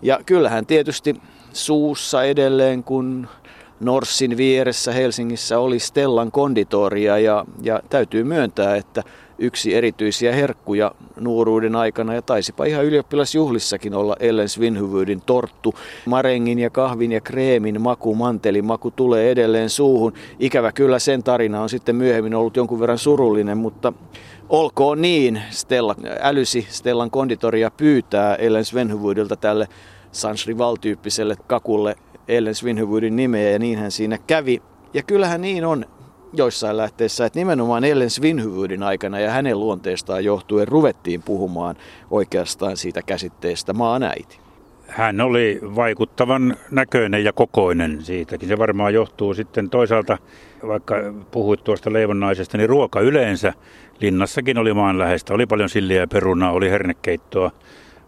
Ja 0.01 0.19
kyllähän 0.25 0.65
tietysti 0.65 1.15
suussa 1.53 2.23
edelleen, 2.23 2.83
kun 2.83 3.27
Norssin 3.79 4.38
vieressä 4.38 4.91
Helsingissä 4.91 5.59
oli 5.59 5.79
Stellan 5.79 6.31
konditoria 6.31 7.17
ja, 7.17 7.45
ja 7.62 7.81
täytyy 7.89 8.23
myöntää, 8.23 8.75
että 8.75 9.03
yksi 9.38 9.75
erityisiä 9.75 10.31
herkkuja 10.31 10.91
nuoruuden 11.19 11.75
aikana 11.75 12.13
ja 12.13 12.21
taisipa 12.21 12.65
ihan 12.65 12.85
ylioppilasjuhlissakin 12.85 13.93
olla 13.93 14.15
Ellen 14.19 14.49
Svinhyvydin 14.49 15.21
torttu. 15.25 15.73
Marengin 16.05 16.59
ja 16.59 16.69
kahvin 16.69 17.12
ja 17.12 17.21
kreemin 17.21 17.81
maku, 17.81 18.15
mantelin 18.15 18.65
maku 18.65 18.91
tulee 18.91 19.31
edelleen 19.31 19.69
suuhun. 19.69 20.13
Ikävä 20.39 20.71
kyllä 20.71 20.99
sen 20.99 21.23
tarina 21.23 21.62
on 21.62 21.69
sitten 21.69 21.95
myöhemmin 21.95 22.35
ollut 22.35 22.55
jonkun 22.55 22.79
verran 22.79 22.97
surullinen, 22.97 23.57
mutta 23.57 23.93
olkoon 24.49 25.01
niin. 25.01 25.41
Stella 25.49 25.95
älysi 26.21 26.67
Stellan 26.69 27.12
konditoria 27.12 27.71
pyytää 27.71 28.35
Ellen 28.35 28.65
Svinhyvydiltä 28.65 29.35
tälle 29.35 29.67
Sansrival-tyyppiselle 30.12 31.35
kakulle 31.47 31.95
Ellen 32.27 32.55
Svinhyvydin 32.55 33.15
nimeä 33.15 33.49
ja 33.49 33.59
niinhän 33.59 33.91
siinä 33.91 34.17
kävi. 34.27 34.62
Ja 34.93 35.03
kyllähän 35.03 35.41
niin 35.41 35.65
on 35.65 35.85
joissain 36.33 36.77
lähteissä, 36.77 37.25
että 37.25 37.39
nimenomaan 37.39 37.83
Ellen 37.83 38.09
Svinhyvydin 38.09 38.83
aikana 38.83 39.19
ja 39.19 39.31
hänen 39.31 39.59
luonteestaan 39.59 40.23
johtuen 40.23 40.67
ruvettiin 40.67 41.23
puhumaan 41.23 41.75
oikeastaan 42.12 42.77
siitä 42.77 43.01
käsitteestä 43.01 43.73
maanäiti. 43.73 44.39
Hän 44.88 45.21
oli 45.21 45.59
vaikuttavan 45.62 46.57
näköinen 46.71 47.23
ja 47.23 47.33
kokoinen 47.33 48.03
siitäkin. 48.03 48.49
Se 48.49 48.57
varmaan 48.57 48.93
johtuu 48.93 49.33
sitten 49.33 49.69
toisaalta, 49.69 50.17
vaikka 50.67 50.95
puhuit 51.32 51.63
tuosta 51.63 51.93
leivonnaisesta, 51.93 52.58
niin 52.58 52.69
ruoka 52.69 53.00
yleensä 53.00 53.54
linnassakin 54.00 54.58
oli 54.58 54.74
maanläheistä. 54.74 55.34
Oli 55.34 55.45
paljon 55.45 55.69
silliä 55.69 56.02
ja 56.02 56.08
perunaa, 56.08 56.52
oli 56.52 56.69
hernekeittoa 56.69 57.52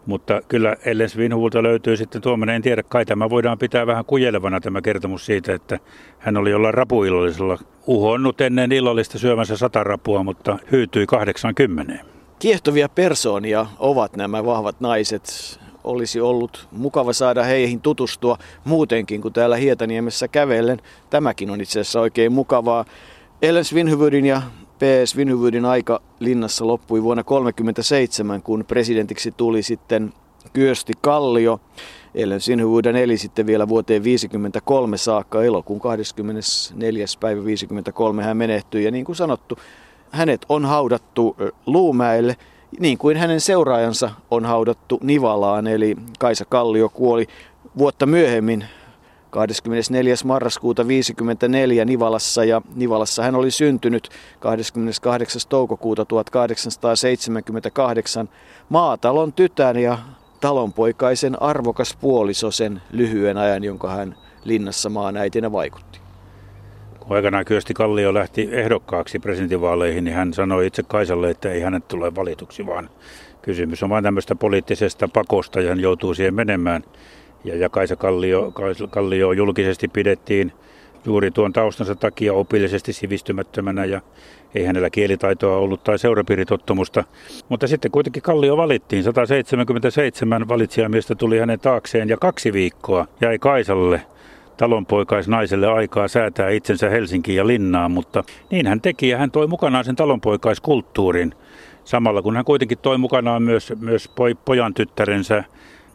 mutta 0.06 0.42
kyllä 0.48 0.76
Ellen 0.84 1.08
Svinhuvulta 1.08 1.62
löytyy 1.62 1.96
sitten 1.96 2.22
tuommoinen, 2.22 2.56
en 2.56 2.62
tiedä, 2.62 2.82
kai 2.82 3.04
tämä 3.04 3.30
voidaan 3.30 3.58
pitää 3.58 3.86
vähän 3.86 4.04
kujelevana 4.04 4.60
tämä 4.60 4.82
kertomus 4.82 5.26
siitä, 5.26 5.54
että 5.54 5.78
hän 6.18 6.36
oli 6.36 6.50
jollain 6.50 6.74
rapuillallisella 6.74 7.58
uhonnut 7.86 8.40
ennen 8.40 8.72
illallista 8.72 9.18
syömänsä 9.18 9.56
sata 9.56 9.84
rapua, 9.84 10.22
mutta 10.22 10.58
hyytyi 10.72 11.06
80. 11.06 12.04
Kiehtovia 12.38 12.88
persoonia 12.88 13.66
ovat 13.78 14.16
nämä 14.16 14.44
vahvat 14.44 14.80
naiset. 14.80 15.60
Olisi 15.84 16.20
ollut 16.20 16.68
mukava 16.72 17.12
saada 17.12 17.42
heihin 17.42 17.80
tutustua 17.80 18.38
muutenkin 18.64 19.20
kuin 19.20 19.34
täällä 19.34 19.56
Hietaniemessä 19.56 20.28
kävellen. 20.28 20.80
Tämäkin 21.10 21.50
on 21.50 21.60
itse 21.60 21.80
asiassa 21.80 22.00
oikein 22.00 22.32
mukavaa. 22.32 22.84
Ellen 23.42 23.64
Svinhuvudin 23.64 24.26
ja 24.26 24.42
PS 24.82 25.16
Vinhyvydin 25.16 25.64
aika 25.64 26.02
linnassa 26.20 26.66
loppui 26.66 27.02
vuonna 27.02 27.22
1937, 27.22 28.42
kun 28.42 28.64
presidentiksi 28.68 29.32
tuli 29.36 29.62
sitten 29.62 30.12
Kyösti 30.52 30.92
Kallio. 31.00 31.60
Ellen 32.14 32.40
Sinhyvyyden 32.40 32.96
eli 32.96 33.18
sitten 33.18 33.46
vielä 33.46 33.68
vuoteen 33.68 34.02
1953 34.02 34.96
saakka, 34.96 35.42
elokuun 35.42 35.80
24. 35.80 37.06
päivä 37.20 37.44
53 37.44 38.22
hän 38.22 38.36
menehtyi. 38.36 38.84
Ja 38.84 38.90
niin 38.90 39.04
kuin 39.04 39.16
sanottu, 39.16 39.58
hänet 40.10 40.46
on 40.48 40.64
haudattu 40.64 41.36
Luumäelle, 41.66 42.36
niin 42.80 42.98
kuin 42.98 43.16
hänen 43.16 43.40
seuraajansa 43.40 44.10
on 44.30 44.44
haudattu 44.44 45.00
Nivalaan, 45.02 45.66
eli 45.66 45.96
Kaisa 46.18 46.44
Kallio 46.44 46.88
kuoli 46.88 47.26
vuotta 47.78 48.06
myöhemmin 48.06 48.64
24. 49.30 50.14
marraskuuta 50.24 50.88
54 50.88 51.84
Nivalassa 51.84 52.44
ja 52.44 52.62
Nivalassa 52.74 53.22
hän 53.22 53.34
oli 53.34 53.50
syntynyt 53.50 54.08
28. 54.40 55.42
toukokuuta 55.48 56.04
1878 56.04 58.28
maatalon 58.68 59.32
tytär 59.32 59.78
ja 59.78 59.98
talonpoikaisen 60.40 61.42
arvokas 61.42 61.96
puoliso 62.00 62.50
sen 62.50 62.82
lyhyen 62.90 63.36
ajan, 63.36 63.64
jonka 63.64 63.90
hän 63.90 64.16
linnassa 64.44 64.88
maanäitinä 64.88 65.52
vaikutti. 65.52 66.01
Kun 67.06 67.16
aikanaan 67.16 67.44
Kyösti 67.44 67.74
Kallio 67.74 68.14
lähti 68.14 68.48
ehdokkaaksi 68.52 69.18
presidentinvaaleihin, 69.18 70.04
niin 70.04 70.16
hän 70.16 70.32
sanoi 70.32 70.66
itse 70.66 70.82
Kaisalle, 70.82 71.30
että 71.30 71.50
ei 71.50 71.60
hänet 71.60 71.88
tule 71.88 72.14
valituksi, 72.14 72.66
vaan 72.66 72.90
kysymys 73.42 73.82
on 73.82 73.90
vain 73.90 74.04
tämmöistä 74.04 74.34
poliittisesta 74.34 75.08
pakosta 75.08 75.60
ja 75.60 75.68
hän 75.68 75.80
joutuu 75.80 76.14
siihen 76.14 76.34
menemään. 76.34 76.82
Ja, 77.44 77.56
ja 77.56 77.68
Kaisa 77.68 77.96
Kallio, 77.96 78.52
Kallio 78.90 79.32
julkisesti 79.32 79.88
pidettiin 79.88 80.52
juuri 81.04 81.30
tuon 81.30 81.52
taustansa 81.52 81.94
takia 81.94 82.32
opillisesti 82.32 82.92
sivistymättömänä 82.92 83.84
ja 83.84 84.00
ei 84.54 84.64
hänellä 84.64 84.90
kielitaitoa 84.90 85.56
ollut 85.56 85.84
tai 85.84 85.98
seurapiiritottumusta. 85.98 87.04
Mutta 87.48 87.66
sitten 87.66 87.90
kuitenkin 87.90 88.22
Kallio 88.22 88.56
valittiin. 88.56 89.02
177 89.02 90.48
valitsijamiestä 90.48 91.14
tuli 91.14 91.38
hänen 91.38 91.60
taakseen 91.60 92.08
ja 92.08 92.16
kaksi 92.16 92.52
viikkoa 92.52 93.06
jäi 93.20 93.38
Kaisalle 93.38 94.02
talonpoikaisnaiselle 94.56 95.66
aikaa 95.66 96.08
säätää 96.08 96.50
itsensä 96.50 96.88
Helsinkiin 96.90 97.36
ja 97.36 97.46
Linnaan, 97.46 97.90
mutta 97.90 98.24
niin 98.50 98.66
hän 98.66 98.80
teki 98.80 99.08
ja 99.08 99.18
hän 99.18 99.30
toi 99.30 99.46
mukanaan 99.46 99.84
sen 99.84 99.96
talonpoikaiskulttuurin. 99.96 101.34
Samalla 101.84 102.22
kun 102.22 102.36
hän 102.36 102.44
kuitenkin 102.44 102.78
toi 102.78 102.98
mukanaan 102.98 103.42
myös, 103.42 103.72
myös 103.80 104.10
pojan 104.44 104.74
tyttärensä 104.74 105.44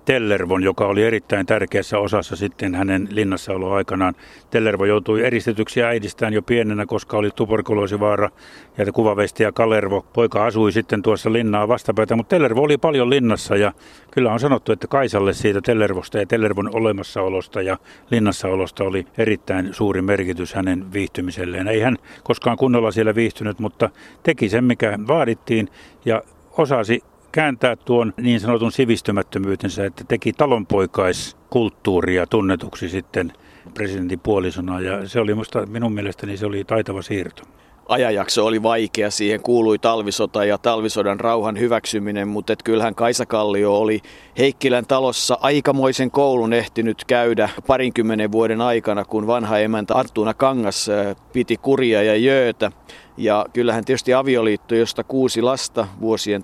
Tellervon, 0.08 0.64
joka 0.64 0.86
oli 0.86 1.04
erittäin 1.04 1.46
tärkeässä 1.46 2.00
osassa 2.00 2.36
sitten 2.36 2.76
hänen 2.76 3.08
linnassaoloaikanaan. 3.12 4.16
Tellervo 4.50 4.86
joutui 4.86 5.26
eristetyksi 5.26 5.84
äidistään 5.84 6.34
jo 6.34 6.42
pienenä, 6.42 6.86
koska 6.86 7.18
oli 7.18 7.30
tuberkuloosivaara 7.36 8.30
ja 8.78 8.92
kuvavesti 8.92 9.44
ja 9.44 9.52
Kalervo. 9.52 10.06
Poika 10.14 10.46
asui 10.46 10.72
sitten 10.72 11.02
tuossa 11.02 11.34
linnaa 11.34 11.68
vastapäätä, 11.68 12.16
mutta 12.16 12.30
Tellervo 12.30 12.62
oli 12.62 12.78
paljon 12.78 13.10
linnassa 13.10 13.56
ja 13.56 13.74
kyllä 14.12 14.34
on 14.34 14.40
sanottu, 14.40 14.72
että 14.72 14.88
Kaisalle 14.88 15.34
siitä 15.34 15.62
Tellervosta 15.62 16.18
ja 16.18 16.26
Tellervon 16.26 16.76
olemassaolosta 16.76 17.62
ja 17.62 17.78
linnassaolosta 18.12 18.84
oli 18.84 19.08
erittäin 19.18 19.74
suuri 19.74 20.02
merkitys 20.02 20.54
hänen 20.54 20.94
viihtymiselleen. 20.94 21.68
Ei 21.68 21.80
hän 21.80 21.98
koskaan 22.24 22.58
kunnolla 22.58 22.92
siellä 22.92 23.16
viihtynyt, 23.16 23.60
mutta 23.60 23.90
teki 24.24 24.50
sen, 24.50 24.64
mikä 24.64 25.00
vaadittiin 25.08 25.68
ja 26.06 26.22
osasi 26.58 27.02
kääntää 27.38 27.76
tuon 27.76 28.14
niin 28.22 28.40
sanotun 28.40 28.72
sivistymättömyytensä, 28.72 29.86
että 29.86 30.04
teki 30.04 30.34
talonpoikaiskulttuuria 30.34 32.28
tunnetuksi 32.28 32.90
sitten 32.90 33.34
presidentin 33.74 34.20
puolisona 34.20 34.80
ja 34.80 35.08
se 35.08 35.20
oli 35.20 35.34
musta, 35.34 35.66
minun 35.66 35.94
mielestäni 35.94 36.38
se 36.38 36.46
oli 36.46 36.64
taitava 36.64 37.02
siirto 37.02 37.44
ajanjakso 37.90 38.46
oli 38.46 38.64
vaikea. 38.64 39.12
Siihen 39.12 39.42
kuului 39.42 39.80
talvisota 39.80 40.46
ja 40.46 40.58
talvisodan 40.58 41.20
rauhan 41.20 41.60
hyväksyminen, 41.60 42.28
mutta 42.28 42.54
et 42.54 42.64
kyllähän 42.64 42.96
Kaisa 42.96 43.26
Kallio 43.26 43.76
oli 43.76 44.02
Heikkilän 44.38 44.86
talossa 44.86 45.38
aikamoisen 45.42 46.12
koulun 46.12 46.54
ehtinyt 46.54 47.06
käydä 47.06 47.50
parinkymmenen 47.68 48.32
vuoden 48.32 48.62
aikana, 48.62 49.06
kun 49.06 49.28
vanha 49.28 49.58
emäntä 49.58 49.96
Artuna 49.96 50.34
Kangas 50.34 50.88
piti 51.34 51.58
kuria 51.58 52.04
ja 52.04 52.16
jöötä. 52.16 52.72
Ja 53.18 53.46
kyllähän 53.54 53.86
tietysti 53.86 54.14
avioliitto, 54.14 54.76
josta 54.76 55.04
kuusi 55.04 55.42
lasta 55.42 55.88
vuosien 56.02 56.44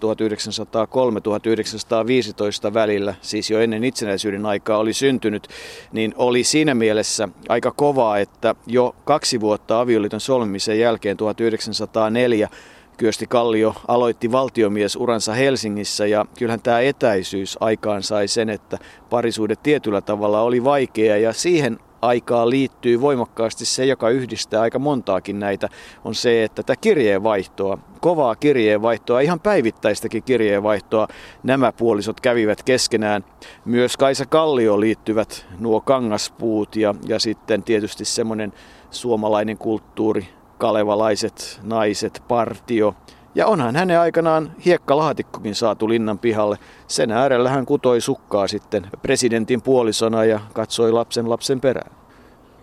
1903-1915 2.69 2.73
välillä, 2.73 3.15
siis 3.21 3.49
jo 3.49 3.59
ennen 3.59 3.83
itsenäisyyden 3.83 4.45
aikaa 4.45 4.77
oli 4.77 4.93
syntynyt, 4.93 5.47
niin 5.91 6.13
oli 6.17 6.43
siinä 6.43 6.75
mielessä 6.75 7.29
aika 7.49 7.71
kovaa, 7.71 8.17
että 8.17 8.55
jo 8.67 8.95
kaksi 9.05 9.41
vuotta 9.41 9.79
avioliiton 9.79 10.21
solmimisen 10.21 10.79
jälkeen 10.79 11.17
1904 11.17 12.49
Kyösti 12.97 13.27
Kallio 13.27 13.75
aloitti 13.88 14.32
valtiomiesuransa 14.32 15.34
Helsingissä 15.34 16.06
ja 16.06 16.25
kyllähän 16.39 16.62
tämä 16.62 16.79
etäisyys 16.79 17.58
aikaan 17.60 18.03
sai 18.03 18.27
sen, 18.27 18.49
että 18.49 18.77
parisuudet 19.10 19.63
tietyllä 19.63 20.01
tavalla 20.01 20.41
oli 20.41 20.63
vaikea 20.63 21.17
ja 21.17 21.34
siihen 21.34 21.79
aikaa 22.01 22.49
liittyy 22.49 23.01
voimakkaasti 23.01 23.65
se, 23.65 23.86
joka 23.86 24.10
yhdistää 24.10 24.62
aika 24.62 24.79
montaakin 24.79 25.39
näitä, 25.39 25.69
on 26.06 26.15
se, 26.15 26.43
että 26.43 26.63
tätä 26.63 26.75
kirjeenvaihtoa, 26.82 27.77
kovaa 28.01 28.36
kirjeenvaihtoa, 28.36 29.19
ihan 29.19 29.39
päivittäistäkin 29.39 30.23
kirjeenvaihtoa 30.23 31.08
nämä 31.43 31.71
puolisot 31.71 32.21
kävivät 32.21 32.63
keskenään. 32.63 33.25
Myös 33.65 33.97
Kaisa 33.97 34.25
Kallio 34.25 34.79
liittyvät 34.79 35.45
nuo 35.60 35.82
kangaspuut 35.82 36.75
ja, 36.75 36.95
ja 37.08 37.19
sitten 37.19 37.63
tietysti 37.63 38.06
semmoinen 38.06 38.53
suomalainen 38.91 39.58
kulttuuri, 39.58 40.27
kalevalaiset 40.63 41.60
naiset, 41.63 42.23
partio. 42.28 42.95
Ja 43.36 43.47
onhan 43.47 43.76
hänen 43.76 43.99
aikanaan 43.99 44.52
hiekkalaatikkokin 44.65 45.56
saatu 45.56 45.89
linnan 45.89 46.19
pihalle. 46.19 46.58
Sen 46.88 47.12
äärellä 47.12 47.49
hän 47.49 47.65
kutoi 47.65 48.02
sukkaa 48.02 48.47
sitten 48.47 48.88
presidentin 49.02 49.62
puolisona 49.62 50.26
ja 50.26 50.39
katsoi 50.54 50.91
lapsen 50.91 51.30
lapsen 51.30 51.62
perään. 51.62 51.91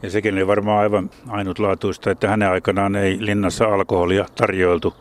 Ja 0.02 0.10
sekin 0.10 0.34
oli 0.34 0.46
varmaan 0.46 0.80
aivan 0.80 1.10
ainutlaatuista, 1.28 2.10
että 2.10 2.28
hänen 2.28 2.50
aikanaan 2.50 2.96
ei 2.96 3.16
linnassa 3.20 3.64
alkoholia 3.64 4.26
tarjoiltu. 4.34 4.94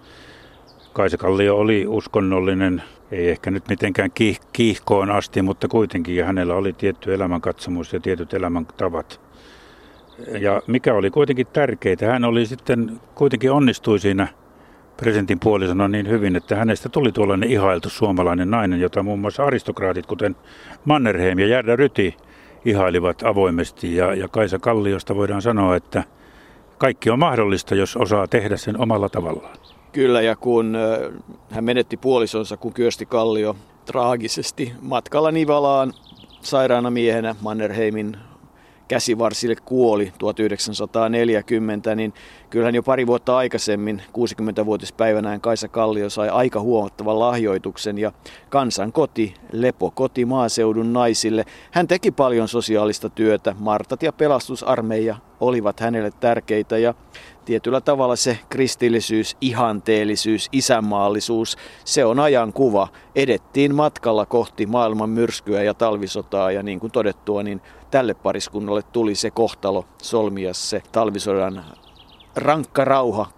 Kaisa 0.93 1.17
Kallio 1.17 1.57
oli 1.57 1.87
uskonnollinen, 1.87 2.83
ei 3.11 3.29
ehkä 3.29 3.51
nyt 3.51 3.67
mitenkään 3.67 4.11
kiihkoon 4.53 5.11
asti, 5.11 5.41
mutta 5.41 5.67
kuitenkin 5.67 6.15
ja 6.15 6.25
hänellä 6.25 6.55
oli 6.55 6.73
tietty 6.73 7.13
elämänkatsomus 7.13 7.93
ja 7.93 7.99
tietyt 7.99 8.33
elämäntavat. 8.33 9.28
Ja 10.39 10.61
mikä 10.67 10.93
oli 10.93 11.09
kuitenkin 11.09 11.47
tärkeää, 11.47 12.11
hän 12.11 12.23
oli 12.23 12.45
sitten 12.45 13.01
kuitenkin 13.15 13.51
onnistui 13.51 13.99
siinä 13.99 14.27
presidentin 14.97 15.39
puolisona 15.39 15.87
niin 15.87 16.09
hyvin, 16.09 16.35
että 16.35 16.55
hänestä 16.55 16.89
tuli 16.89 17.11
tuollainen 17.11 17.51
ihailtu 17.51 17.89
suomalainen 17.89 18.51
nainen, 18.51 18.79
jota 18.79 19.03
muun 19.03 19.19
muassa 19.19 19.43
aristokraatit, 19.43 20.05
kuten 20.05 20.35
Mannerheim 20.85 21.39
ja 21.39 21.47
Järda 21.47 21.75
Ryti, 21.75 22.17
ihailivat 22.65 23.23
avoimesti. 23.23 23.95
Ja, 23.95 24.13
ja 24.13 24.27
Kaisa 24.27 24.59
Kalliosta 24.59 25.15
voidaan 25.15 25.41
sanoa, 25.41 25.75
että 25.75 26.03
kaikki 26.77 27.09
on 27.09 27.19
mahdollista, 27.19 27.75
jos 27.75 27.97
osaa 27.97 28.27
tehdä 28.27 28.57
sen 28.57 28.81
omalla 28.81 29.09
tavallaan. 29.09 29.57
Kyllä, 29.91 30.21
ja 30.21 30.35
kun 30.35 30.77
hän 31.51 31.63
menetti 31.63 31.97
puolisonsa, 31.97 32.57
kun 32.57 32.73
Kyösti 32.73 33.05
Kallio 33.05 33.55
traagisesti 33.85 34.73
matkalla 34.81 35.31
Nivalaan 35.31 35.93
sairaana 36.41 36.89
miehenä 36.89 37.35
Mannerheimin 37.41 38.17
käsivarsille 38.89 39.55
kuoli 39.65 40.13
1940, 40.17 41.95
niin 41.95 42.13
kyllähän 42.49 42.75
jo 42.75 42.83
pari 42.83 43.07
vuotta 43.07 43.37
aikaisemmin, 43.37 44.01
60-vuotispäivänään 44.07 45.41
Kaisa 45.41 45.67
Kallio 45.67 46.09
sai 46.09 46.29
aika 46.29 46.59
huomattavan 46.59 47.19
lahjoituksen 47.19 47.97
ja 47.97 48.11
kansan 48.49 48.91
koti, 48.91 49.33
lepo 49.51 49.91
koti 49.91 50.25
maaseudun 50.25 50.93
naisille. 50.93 51.45
Hän 51.71 51.87
teki 51.87 52.11
paljon 52.11 52.47
sosiaalista 52.47 53.09
työtä, 53.09 53.55
Martat 53.59 54.03
ja 54.03 54.13
pelastusarmeija 54.13 55.15
olivat 55.39 55.79
hänelle 55.79 56.11
tärkeitä 56.19 56.77
ja 56.77 56.93
tietyllä 57.45 57.81
tavalla 57.81 58.15
se 58.15 58.39
kristillisyys, 58.49 59.37
ihanteellisuus, 59.41 60.49
isänmaallisuus, 60.51 61.57
se 61.85 62.05
on 62.05 62.19
ajan 62.19 62.53
kuva. 62.53 62.87
Edettiin 63.15 63.75
matkalla 63.75 64.25
kohti 64.25 64.65
maailman 64.65 65.09
myrskyä 65.09 65.63
ja 65.63 65.73
talvisotaa 65.73 66.51
ja 66.51 66.63
niin 66.63 66.79
kuin 66.79 66.91
todettua, 66.91 67.43
niin 67.43 67.61
tälle 67.91 68.13
pariskunnalle 68.13 68.81
tuli 68.81 69.15
se 69.15 69.31
kohtalo 69.31 69.85
solmia 70.01 70.53
se 70.53 70.83
talvisodan 70.91 71.63
rankka 72.35 72.85
rauha 72.85 73.31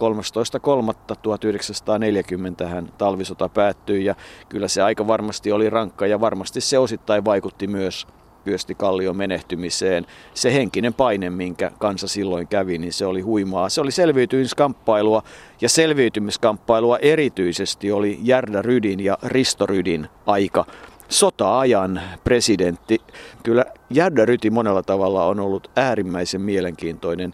13.3.1940 2.64 2.68
hän 2.68 2.94
talvisota 2.98 3.50
päättyi 3.50 4.06
ja 4.06 4.16
kyllä 4.50 4.68
se 4.68 4.82
aika 4.82 5.08
varmasti 5.08 5.52
oli 5.52 5.70
rankka 5.70 6.08
ja 6.08 6.22
varmasti 6.22 6.62
se 6.62 6.80
osittain 6.80 7.26
vaikutti 7.26 7.68
myös 7.68 8.08
Pyösti 8.44 8.76
Kallion 8.76 9.18
menehtymiseen. 9.18 10.06
Se 10.34 10.54
henkinen 10.54 10.94
paine, 10.94 11.30
minkä 11.30 11.72
kansa 11.80 12.08
silloin 12.08 12.48
kävi, 12.48 12.78
niin 12.78 12.94
se 12.94 13.06
oli 13.06 13.22
huimaa. 13.22 13.70
Se 13.70 13.82
oli 13.82 13.92
selviytymiskamppailua 13.92 15.24
ja 15.62 15.70
selviytymiskamppailua 15.70 16.98
erityisesti 16.98 17.92
oli 17.92 18.20
Järda 18.24 18.62
Rydin 18.62 19.00
ja 19.00 19.18
Risto 19.24 19.66
Rydin 19.66 20.08
aika 20.26 20.66
sota-ajan 21.12 22.02
presidentti. 22.24 23.02
Kyllä 23.44 23.66
Järda 23.90 24.26
Ryti 24.26 24.50
monella 24.50 24.84
tavalla 24.84 25.26
on 25.26 25.40
ollut 25.40 25.72
äärimmäisen 25.76 26.42
mielenkiintoinen 26.42 27.34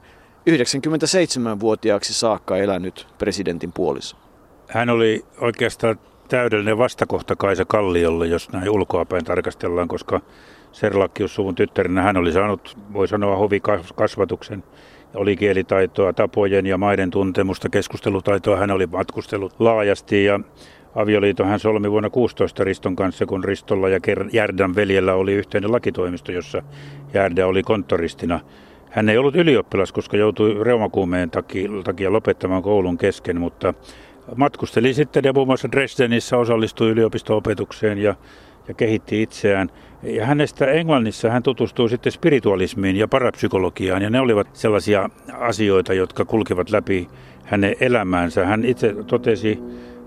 97-vuotiaaksi 0.50 2.14
saakka 2.14 2.58
elänyt 2.58 3.08
presidentin 3.18 3.72
puoliso. 3.72 4.18
Hän 4.68 4.90
oli 4.90 5.26
oikeastaan 5.42 6.00
täydellinen 6.30 6.78
vastakohta 6.78 7.36
Kaisa 7.36 7.66
Kalliolle, 7.66 8.28
jos 8.28 8.52
näin 8.52 8.70
ulkoapäin 8.70 9.26
tarkastellaan, 9.26 9.88
koska 9.88 10.22
Serlakkius-suvun 10.72 11.56
tyttärenä 11.56 12.02
hän 12.02 12.18
oli 12.18 12.32
saanut, 12.32 12.78
voi 12.94 13.08
sanoa, 13.08 13.38
hovikasvatuksen. 13.38 14.64
Oli 15.16 15.36
kielitaitoa, 15.36 16.14
tapojen 16.14 16.66
ja 16.66 16.78
maiden 16.78 17.12
tuntemusta, 17.12 17.70
keskustelutaitoa. 17.70 18.58
Hän 18.58 18.72
oli 18.72 18.88
matkustellut 18.88 19.54
laajasti 19.60 20.24
ja 20.24 20.40
avioliiton 20.98 21.48
hän 21.48 21.60
solmi 21.60 21.92
vuonna 21.92 22.10
16 22.10 22.64
Riston 22.64 22.96
kanssa, 22.96 23.26
kun 23.26 23.44
Ristolla 23.44 23.90
ja 23.90 24.00
Järdan 24.32 24.76
veljellä 24.76 25.14
oli 25.14 25.34
yhteinen 25.34 25.72
lakitoimisto, 25.72 26.32
jossa 26.32 26.62
Järda 27.14 27.48
oli 27.48 27.64
konttoristina. 27.64 28.40
Hän 28.90 29.10
ei 29.10 29.18
ollut 29.18 29.36
ylioppilas, 29.36 29.92
koska 29.92 30.18
joutui 30.18 30.64
reumakuumeen 30.64 31.32
takia 31.84 32.12
lopettamaan 32.12 32.64
koulun 32.64 32.98
kesken, 32.98 33.40
mutta 33.40 33.74
matkusteli 34.36 34.94
sitten 34.94 35.24
ja 35.24 35.34
muun 35.34 35.48
muassa 35.48 35.72
Dresdenissä 35.72 36.38
osallistui 36.38 36.90
yliopisto-opetukseen 36.90 37.98
ja, 37.98 38.16
ja 38.68 38.74
kehitti 38.74 39.22
itseään. 39.22 39.70
Ja 40.04 40.26
hänestä 40.26 40.66
Englannissa 40.66 41.30
hän 41.30 41.44
tutustui 41.44 41.90
sitten 41.90 42.12
spiritualismiin 42.12 42.96
ja 42.96 43.08
parapsykologiaan 43.08 44.02
ja 44.02 44.10
ne 44.10 44.20
olivat 44.20 44.48
sellaisia 44.54 45.10
asioita, 45.34 45.94
jotka 45.94 46.26
kulkivat 46.26 46.70
läpi 46.70 47.08
hänen 47.44 47.76
elämäänsä. 47.80 48.46
Hän 48.46 48.66
itse 48.66 48.96
totesi 49.08 49.60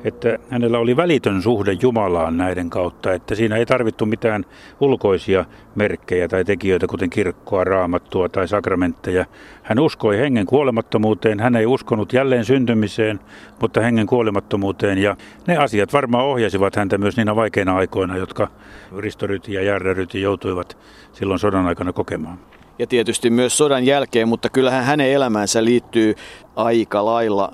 että 0.04 0.38
hänellä 0.50 0.78
oli 0.78 0.96
välitön 0.96 1.42
suhde 1.42 1.72
Jumalaan 1.82 2.36
näiden 2.36 2.70
kautta, 2.70 3.12
että 3.12 3.34
siinä 3.34 3.56
ei 3.56 3.66
tarvittu 3.66 4.06
mitään 4.06 4.44
ulkoisia 4.80 5.44
merkkejä 5.74 6.28
tai 6.28 6.44
tekijöitä, 6.44 6.86
kuten 6.86 7.10
kirkkoa, 7.10 7.64
raamattua 7.64 8.28
tai 8.28 8.48
sakramentteja. 8.48 9.24
Hän 9.62 9.78
uskoi 9.78 10.18
hengen 10.18 10.46
kuolemattomuuteen, 10.46 11.40
hän 11.40 11.56
ei 11.56 11.66
uskonut 11.66 12.12
jälleen 12.12 12.44
syntymiseen, 12.44 13.20
mutta 13.60 13.80
hengen 13.80 14.06
kuolemattomuuteen. 14.06 14.98
Ja 14.98 15.16
ne 15.46 15.56
asiat 15.56 15.92
varmaan 15.92 16.24
ohjasivat 16.24 16.76
häntä 16.76 16.98
myös 16.98 17.16
niinä 17.16 17.36
vaikeina 17.36 17.76
aikoina, 17.76 18.16
jotka 18.16 18.48
Ristoryti 18.98 19.52
ja 19.52 19.62
Järräryti 19.62 20.22
joutuivat 20.22 20.78
silloin 21.12 21.38
sodan 21.38 21.66
aikana 21.66 21.92
kokemaan. 21.92 22.38
Ja 22.78 22.86
tietysti 22.86 23.30
myös 23.30 23.58
sodan 23.58 23.86
jälkeen, 23.86 24.28
mutta 24.28 24.48
kyllähän 24.48 24.84
hänen 24.84 25.10
elämänsä 25.10 25.64
liittyy 25.64 26.14
aika 26.56 27.04
lailla 27.04 27.52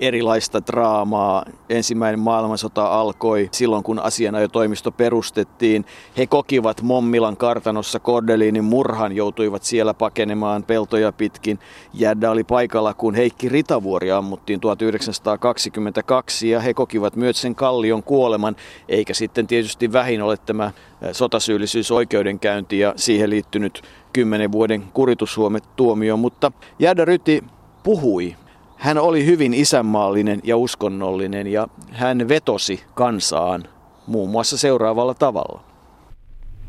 erilaista 0.00 0.66
draamaa. 0.66 1.44
Ensimmäinen 1.68 2.20
maailmansota 2.20 2.86
alkoi 2.86 3.48
silloin, 3.52 3.82
kun 3.82 3.98
asianajotoimisto 3.98 4.92
perustettiin. 4.92 5.84
He 6.16 6.26
kokivat 6.26 6.82
Mommilan 6.82 7.36
kartanossa 7.36 8.00
Kordelinin 8.00 8.64
murhan, 8.64 9.16
joutuivat 9.16 9.62
siellä 9.62 9.94
pakenemaan 9.94 10.62
peltoja 10.62 11.12
pitkin. 11.12 11.58
Jäddä 11.94 12.30
oli 12.30 12.44
paikalla, 12.44 12.94
kun 12.94 13.14
Heikki 13.14 13.48
Ritavuori 13.48 14.12
ammuttiin 14.12 14.60
1922 14.60 16.50
ja 16.50 16.60
he 16.60 16.74
kokivat 16.74 17.16
myös 17.16 17.40
sen 17.40 17.54
kallion 17.54 18.02
kuoleman, 18.02 18.56
eikä 18.88 19.14
sitten 19.14 19.46
tietysti 19.46 19.92
vähin 19.92 20.22
ole 20.22 20.36
tämä 20.36 20.70
sotasyyllisyys 21.12 21.90
oikeudenkäynti 21.90 22.78
ja 22.78 22.92
siihen 22.96 23.30
liittynyt 23.30 23.82
kymmenen 24.12 24.52
vuoden 24.52 24.82
kuritushuometuomio, 24.82 26.16
mutta 26.16 26.52
Jädä 26.78 27.04
Ryti 27.04 27.44
puhui 27.82 28.36
hän 28.80 28.98
oli 28.98 29.26
hyvin 29.26 29.54
isänmaallinen 29.54 30.40
ja 30.44 30.56
uskonnollinen 30.56 31.46
ja 31.46 31.68
hän 31.92 32.28
vetosi 32.28 32.84
kansaan 32.94 33.64
muun 34.06 34.30
muassa 34.30 34.58
seuraavalla 34.58 35.14
tavalla. 35.14 35.62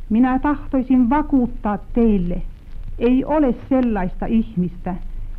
Minä 0.10 0.40
tahtoisin 0.40 1.10
vakuuttaa 1.10 1.78
teille, 1.78 2.42
ei 3.00 3.26
ole 3.26 3.56
sellaista 3.70 4.26
ihmistä, 4.26 4.96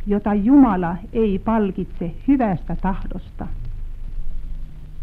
jota 0.07 0.33
Jumala 0.33 0.95
ei 1.13 1.39
palkitse 1.39 2.11
hyvästä 2.27 2.75
tahdosta. 2.81 3.47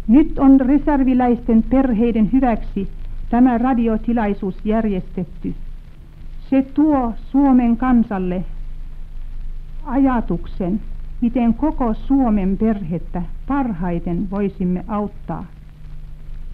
Nyt 0.08 0.38
on 0.38 0.60
reserviläisten 0.60 1.62
perheiden 1.62 2.32
hyväksi 2.32 2.88
tämä 3.30 3.58
radiotilaisuus 3.58 4.56
järjestetty. 4.64 5.54
Se 6.50 6.62
tuo 6.62 7.12
Suomen 7.32 7.76
kansalle 7.76 8.44
ajatuksen, 9.84 10.80
miten 11.20 11.54
koko 11.54 11.94
Suomen 11.94 12.56
perhettä 12.58 13.22
parhaiten 13.48 14.30
voisimme 14.30 14.84
auttaa. 14.88 15.44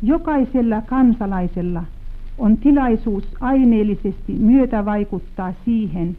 Jokaisella 0.03 0.83
kansalaisella 0.83 1.85
on 2.39 2.57
tilaisuus 2.57 3.35
aineellisesti 3.41 4.33
myötävaikuttaa 4.33 5.53
siihen, 5.65 6.17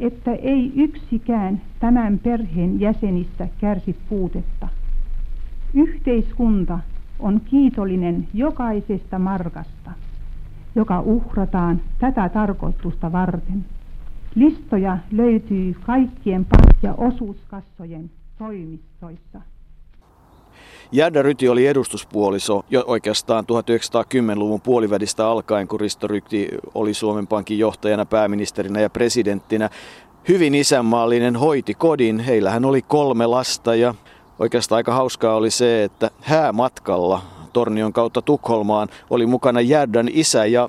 että 0.00 0.32
ei 0.32 0.72
yksikään 0.76 1.60
tämän 1.80 2.18
perheen 2.18 2.80
jäsenistä 2.80 3.48
kärsi 3.60 3.96
puutetta. 4.08 4.68
Yhteiskunta 5.74 6.78
on 7.18 7.40
kiitollinen 7.40 8.28
jokaisesta 8.34 9.18
markasta, 9.18 9.90
joka 10.74 11.00
uhrataan 11.00 11.80
tätä 11.98 12.28
tarkoitusta 12.28 13.12
varten. 13.12 13.64
Listoja 14.38 14.98
löytyy 15.10 15.74
kaikkien 15.86 16.44
pankki- 16.44 16.86
ja 16.86 16.94
osuuskassojen 16.94 18.10
toimistoissa. 18.38 19.40
Jäädä 20.92 21.22
Ryti 21.22 21.48
oli 21.48 21.66
edustuspuoliso 21.66 22.64
jo 22.70 22.84
oikeastaan 22.86 23.44
1910-luvun 23.44 24.60
puolivälistä 24.60 25.28
alkaen, 25.28 25.68
kun 25.68 25.80
Risto 25.80 26.06
Ryti 26.06 26.48
oli 26.74 26.94
Suomen 26.94 27.26
Pankin 27.26 27.58
johtajana, 27.58 28.06
pääministerinä 28.06 28.80
ja 28.80 28.90
presidenttinä. 28.90 29.70
Hyvin 30.28 30.54
isänmaallinen 30.54 31.36
hoiti 31.36 31.74
kodin. 31.74 32.20
Heillähän 32.20 32.64
oli 32.64 32.82
kolme 32.82 33.26
lasta 33.26 33.74
ja 33.74 33.94
oikeastaan 34.38 34.76
aika 34.76 34.94
hauskaa 34.94 35.34
oli 35.34 35.50
se, 35.50 35.84
että 35.84 36.10
häämatkalla 36.20 37.22
Tornion 37.52 37.92
kautta 37.92 38.22
Tukholmaan 38.22 38.88
oli 39.10 39.26
mukana 39.26 39.60
Jäädän 39.60 40.08
isä 40.12 40.46
ja 40.46 40.68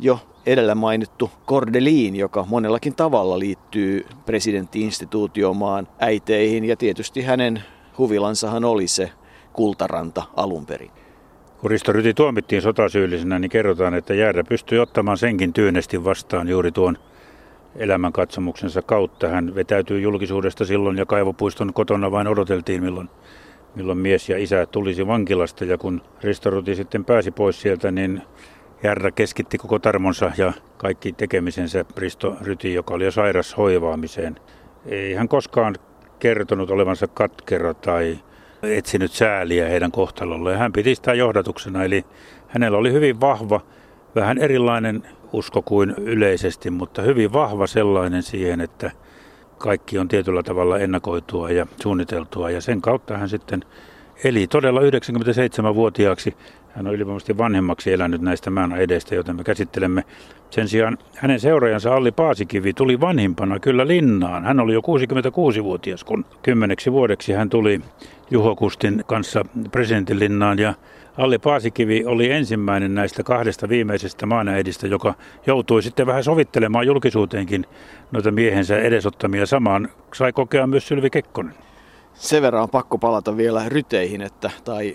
jo 0.00 0.18
edellä 0.46 0.74
mainittu 0.74 1.30
Kordeliin, 1.46 2.16
joka 2.16 2.46
monellakin 2.48 2.94
tavalla 2.94 3.38
liittyy 3.38 4.06
presidenttiinstituutiomaan 4.26 5.88
äiteihin 5.98 6.64
ja 6.64 6.76
tietysti 6.76 7.22
hänen 7.22 7.62
huvilansahan 7.98 8.64
oli 8.64 8.88
se 8.88 9.10
kultaranta 9.52 10.22
alun 10.36 10.66
perin. 10.66 10.90
Kun 11.60 11.70
Risto 11.70 11.92
Ryti 11.92 12.14
tuomittiin 12.14 12.62
sotasyyllisenä, 12.62 13.38
niin 13.38 13.50
kerrotaan, 13.50 13.94
että 13.94 14.14
Jäädä 14.14 14.44
pystyi 14.44 14.78
ottamaan 14.78 15.18
senkin 15.18 15.52
tyynesti 15.52 16.04
vastaan 16.04 16.48
juuri 16.48 16.72
tuon 16.72 16.98
elämänkatsomuksensa 17.76 18.82
kautta. 18.82 19.28
Hän 19.28 19.54
vetäytyi 19.54 20.02
julkisuudesta 20.02 20.64
silloin 20.64 20.98
ja 20.98 21.06
kaivopuiston 21.06 21.72
kotona 21.74 22.10
vain 22.10 22.28
odoteltiin, 22.28 22.82
milloin, 22.82 23.10
milloin 23.74 23.98
mies 23.98 24.28
ja 24.28 24.38
isä 24.38 24.66
tulisi 24.66 25.06
vankilasta. 25.06 25.64
Ja 25.64 25.78
kun 25.78 26.02
Risto 26.22 26.50
Ryti 26.50 26.74
sitten 26.74 27.04
pääsi 27.04 27.30
pois 27.30 27.60
sieltä, 27.60 27.90
niin 27.90 28.22
Järra 28.84 29.10
keskitti 29.10 29.58
koko 29.58 29.78
tarmonsa 29.78 30.32
ja 30.38 30.52
kaikki 30.76 31.12
tekemisensä 31.12 31.84
Risto 31.96 32.36
Ryti, 32.40 32.74
joka 32.74 32.94
oli 32.94 33.04
jo 33.04 33.10
sairas 33.10 33.56
hoivaamiseen. 33.56 34.36
Ei 34.86 35.14
hän 35.14 35.28
koskaan 35.28 35.74
kertonut 36.18 36.70
olevansa 36.70 37.06
katkera 37.06 37.74
tai 37.74 38.18
etsinyt 38.62 39.12
sääliä 39.12 39.68
heidän 39.68 39.92
kohtalolleen. 39.92 40.58
Hän 40.58 40.72
piti 40.72 40.94
sitä 40.94 41.14
johdatuksena, 41.14 41.84
eli 41.84 42.04
hänellä 42.48 42.78
oli 42.78 42.92
hyvin 42.92 43.20
vahva, 43.20 43.60
vähän 44.14 44.38
erilainen 44.38 45.02
usko 45.32 45.62
kuin 45.62 45.94
yleisesti, 45.98 46.70
mutta 46.70 47.02
hyvin 47.02 47.32
vahva 47.32 47.66
sellainen 47.66 48.22
siihen, 48.22 48.60
että 48.60 48.90
kaikki 49.58 49.98
on 49.98 50.08
tietyllä 50.08 50.42
tavalla 50.42 50.78
ennakoitua 50.78 51.50
ja 51.50 51.66
suunniteltua. 51.82 52.50
Ja 52.50 52.60
sen 52.60 52.80
kautta 52.80 53.18
hän 53.18 53.28
sitten 53.28 53.64
eli 54.24 54.46
todella 54.46 54.80
97-vuotiaaksi. 54.80 56.36
Hän 56.74 56.86
on 56.86 56.94
ylivoimaisesti 56.94 57.38
vanhemmaksi 57.38 57.92
elänyt 57.92 58.20
näistä 58.20 58.50
maan 58.50 58.72
edestä, 58.72 59.14
joten 59.14 59.36
me 59.36 59.44
käsittelemme. 59.44 60.04
Sen 60.50 60.68
sijaan 60.68 60.98
hänen 61.16 61.40
seuraajansa 61.40 61.94
Alli 61.94 62.12
Paasikivi 62.12 62.72
tuli 62.72 63.00
vanhimpana 63.00 63.60
kyllä 63.60 63.86
linnaan. 63.86 64.44
Hän 64.44 64.60
oli 64.60 64.74
jo 64.74 64.80
66-vuotias, 64.80 66.04
kun 66.04 66.24
kymmeneksi 66.42 66.92
vuodeksi 66.92 67.32
hän 67.32 67.50
tuli 67.50 67.80
Juho 68.30 68.56
Kustin 68.56 69.04
kanssa 69.06 69.44
presidentinlinnaan 69.72 70.58
ja 70.58 70.74
Alli 71.18 71.38
Paasikivi 71.38 72.04
oli 72.04 72.30
ensimmäinen 72.30 72.94
näistä 72.94 73.22
kahdesta 73.22 73.68
viimeisestä 73.68 74.26
maanäidistä, 74.26 74.86
joka 74.86 75.14
joutui 75.46 75.82
sitten 75.82 76.06
vähän 76.06 76.24
sovittelemaan 76.24 76.86
julkisuuteenkin 76.86 77.66
noita 78.12 78.30
miehensä 78.30 78.78
edesottamia 78.78 79.46
samaan. 79.46 79.88
Sai 80.14 80.32
kokea 80.32 80.66
myös 80.66 80.88
Sylvi 80.88 81.10
Kekkonen. 81.10 81.54
Sen 82.14 82.42
verran 82.42 82.62
on 82.62 82.70
pakko 82.70 82.98
palata 82.98 83.36
vielä 83.36 83.68
ryteihin, 83.68 84.22
että, 84.22 84.50
tai 84.64 84.94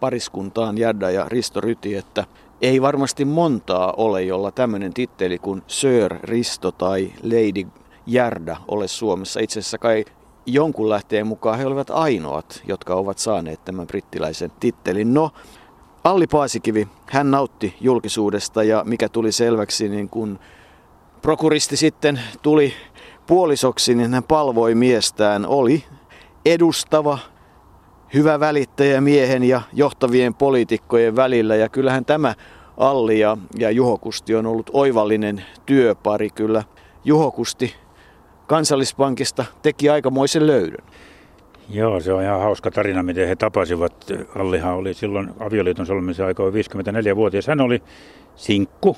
pariskuntaan 0.00 0.78
Jadda 0.78 1.10
ja 1.10 1.28
Risto 1.28 1.60
Ryti, 1.60 1.94
että 1.94 2.24
ei 2.62 2.82
varmasti 2.82 3.24
montaa 3.24 3.94
ole, 3.96 4.22
jolla 4.22 4.52
tämmöinen 4.52 4.94
titteli 4.94 5.38
kuin 5.38 5.62
Sir 5.66 6.16
Risto 6.22 6.72
tai 6.72 7.12
Lady 7.22 7.68
Järda 8.06 8.56
ole 8.68 8.88
Suomessa. 8.88 9.40
Itse 9.40 9.58
asiassa 9.58 9.78
kai 9.78 10.04
jonkun 10.46 10.88
lähteen 10.88 11.26
mukaan 11.26 11.58
he 11.58 11.66
olivat 11.66 11.90
ainoat, 11.90 12.62
jotka 12.68 12.94
ovat 12.94 13.18
saaneet 13.18 13.64
tämän 13.64 13.86
brittiläisen 13.86 14.52
tittelin. 14.60 15.14
No, 15.14 15.30
Alli 16.04 16.26
Paasikivi, 16.26 16.88
hän 17.06 17.30
nautti 17.30 17.76
julkisuudesta 17.80 18.62
ja 18.62 18.82
mikä 18.84 19.08
tuli 19.08 19.32
selväksi, 19.32 19.88
niin 19.88 20.08
kun 20.08 20.38
prokuristi 21.22 21.76
sitten 21.76 22.20
tuli 22.42 22.72
puolisoksi, 23.26 23.94
niin 23.94 24.14
hän 24.14 24.24
palvoi 24.24 24.74
miestään, 24.74 25.46
oli 25.46 25.84
edustava, 26.44 27.18
hyvä 28.14 28.40
välittäjä 28.40 29.00
miehen 29.00 29.42
ja 29.42 29.60
johtavien 29.72 30.34
poliitikkojen 30.34 31.16
välillä. 31.16 31.56
Ja 31.56 31.68
kyllähän 31.68 32.04
tämä 32.04 32.34
Alli 32.76 33.20
ja, 33.20 33.36
ja 33.58 33.70
Juho 33.70 33.98
Kusti 33.98 34.34
on 34.34 34.46
ollut 34.46 34.70
oivallinen 34.72 35.44
työpari. 35.66 36.30
Kyllä 36.30 36.62
Juho 37.04 37.30
Kusti 37.30 37.74
kansallispankista 38.46 39.44
teki 39.62 39.88
aikamoisen 39.90 40.46
löydön. 40.46 40.84
Joo, 41.68 42.00
se 42.00 42.12
on 42.12 42.22
ihan 42.22 42.40
hauska 42.40 42.70
tarina, 42.70 43.02
miten 43.02 43.28
he 43.28 43.36
tapasivat. 43.36 44.12
Allihan 44.38 44.74
oli 44.74 44.94
silloin 44.94 45.30
avioliiton 45.40 45.86
solmimisen 45.86 46.26
aikaa 46.26 46.50
54-vuotias. 46.50 47.46
Hän 47.46 47.60
oli 47.60 47.82
sinkku, 48.36 48.96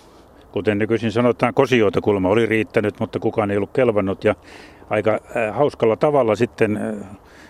kuten 0.52 0.78
nykyisin 0.78 1.12
sanotaan, 1.12 1.54
kosioitakulma 1.54 2.28
oli 2.28 2.46
riittänyt, 2.46 3.00
mutta 3.00 3.18
kukaan 3.18 3.50
ei 3.50 3.56
ollut 3.56 3.72
kelvannut. 3.72 4.24
Ja 4.24 4.34
aika 4.90 5.10
äh, 5.12 5.56
hauskalla 5.56 5.96
tavalla 5.96 6.36
sitten 6.36 7.00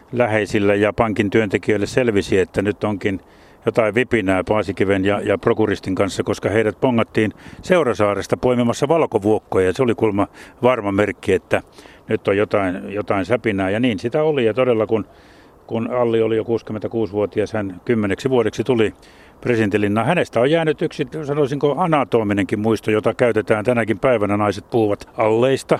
äh, 0.09 0.19
läheisillä 0.19 0.75
ja 0.75 0.93
pankin 0.93 1.31
työntekijöille 1.31 1.87
selvisi, 1.87 2.39
että 2.39 2.63
nyt 2.63 2.85
onkin 2.85 3.21
jotain 3.67 3.95
vipinää 3.95 4.45
Paasikiven 4.49 5.05
ja, 5.05 5.21
ja 5.21 5.39
prokuristin 5.39 5.95
kanssa, 5.95 6.23
koska 6.23 6.49
heidät 6.49 6.81
pongattiin 6.81 7.33
Seurasaaresta 7.63 8.37
poimimassa 8.37 8.89
valkovuokkoja. 8.89 9.67
Ja 9.67 9.73
se 9.73 9.83
oli 9.83 9.95
kulma 9.95 10.27
varma 10.63 10.93
merkki, 10.93 11.33
että 11.33 11.63
nyt 12.09 12.29
on 12.29 12.37
jotain, 12.37 12.93
jotain 12.93 13.25
säpinää. 13.25 13.71
Ja 13.71 13.81
niin 13.81 13.99
sitä 13.99 14.23
oli. 14.23 14.45
Ja 14.45 14.55
todella 14.55 14.87
kun, 14.87 15.07
kun 15.67 15.91
Alli 15.91 16.23
oli 16.23 16.37
jo 16.37 16.43
66-vuotias, 16.43 17.53
hän 17.53 17.81
kymmeneksi 17.85 18.31
vuodeksi 18.31 18.65
tuli 18.65 18.95
presidentinlinnaan. 19.41 20.07
Hänestä 20.07 20.41
on 20.41 20.51
jäänyt 20.51 20.83
yksi, 20.83 21.07
sanoisinko, 21.25 21.75
anatominenkin 21.79 22.61
muisto, 22.61 22.91
jota 22.91 23.15
käytetään 23.15 23.65
tänäkin 23.65 23.99
päivänä. 23.99 24.37
Naiset 24.37 24.71
puhuvat 24.71 25.09
alleista. 25.17 25.79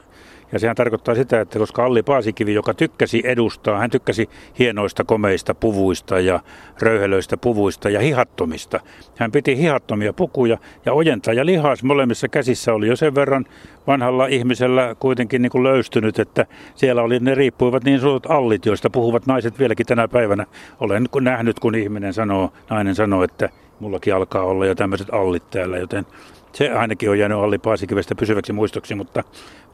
Ja 0.53 0.59
sehän 0.59 0.77
tarkoittaa 0.77 1.15
sitä, 1.15 1.41
että 1.41 1.59
koska 1.59 1.85
Alli 1.85 2.03
Paasikivi, 2.03 2.55
joka 2.55 2.75
tykkäsi 2.75 3.23
edustaa, 3.25 3.79
hän 3.79 3.91
tykkäsi 3.91 4.29
hienoista 4.59 5.05
komeista 5.05 5.55
puvuista 5.55 6.21
ja 6.21 6.41
röyhelöistä 6.83 7.37
puvuista 7.37 7.91
ja 7.91 8.01
hihattomista. 8.01 8.81
Hän 9.17 9.33
piti 9.33 9.57
hihattomia 9.57 10.13
pukuja 10.13 10.59
ja 10.87 10.93
ojentaa 10.93 11.35
ja 11.35 11.47
lihas 11.47 11.83
molemmissa 11.83 12.29
käsissä 12.29 12.75
oli 12.75 12.89
jo 12.89 12.97
sen 12.97 13.15
verran 13.15 13.45
vanhalla 13.87 14.27
ihmisellä 14.27 14.97
kuitenkin 14.99 15.43
niin 15.43 15.51
kuin 15.51 15.65
löystynyt, 15.65 16.19
että 16.19 16.47
siellä 16.75 17.03
oli, 17.03 17.21
ne 17.21 17.35
riippuivat 17.35 17.85
niin 17.85 18.01
sanotut 18.01 18.31
allit, 18.31 18.67
joista 18.67 18.91
puhuvat 18.91 19.27
naiset 19.27 19.59
vieläkin 19.59 19.87
tänä 19.87 20.09
päivänä. 20.09 20.47
Olen 20.81 21.07
nähnyt, 21.21 21.61
kun 21.61 21.75
ihminen 21.75 22.13
sanoo, 22.13 22.53
nainen 22.71 22.95
sanoo, 22.95 23.23
että 23.23 23.49
mullakin 23.81 24.15
alkaa 24.15 24.43
olla 24.43 24.67
jo 24.67 24.75
tämmöiset 24.75 25.09
allit 25.13 25.51
täällä, 25.51 25.79
joten 25.79 26.07
se 26.53 26.71
ainakin 26.71 27.11
on 27.11 27.19
jäänyt 27.19 27.39
Alli 27.39 27.59
Paasikivestä 27.59 28.15
pysyväksi 28.15 28.53
muistoksi, 28.53 28.95
mutta 28.95 29.25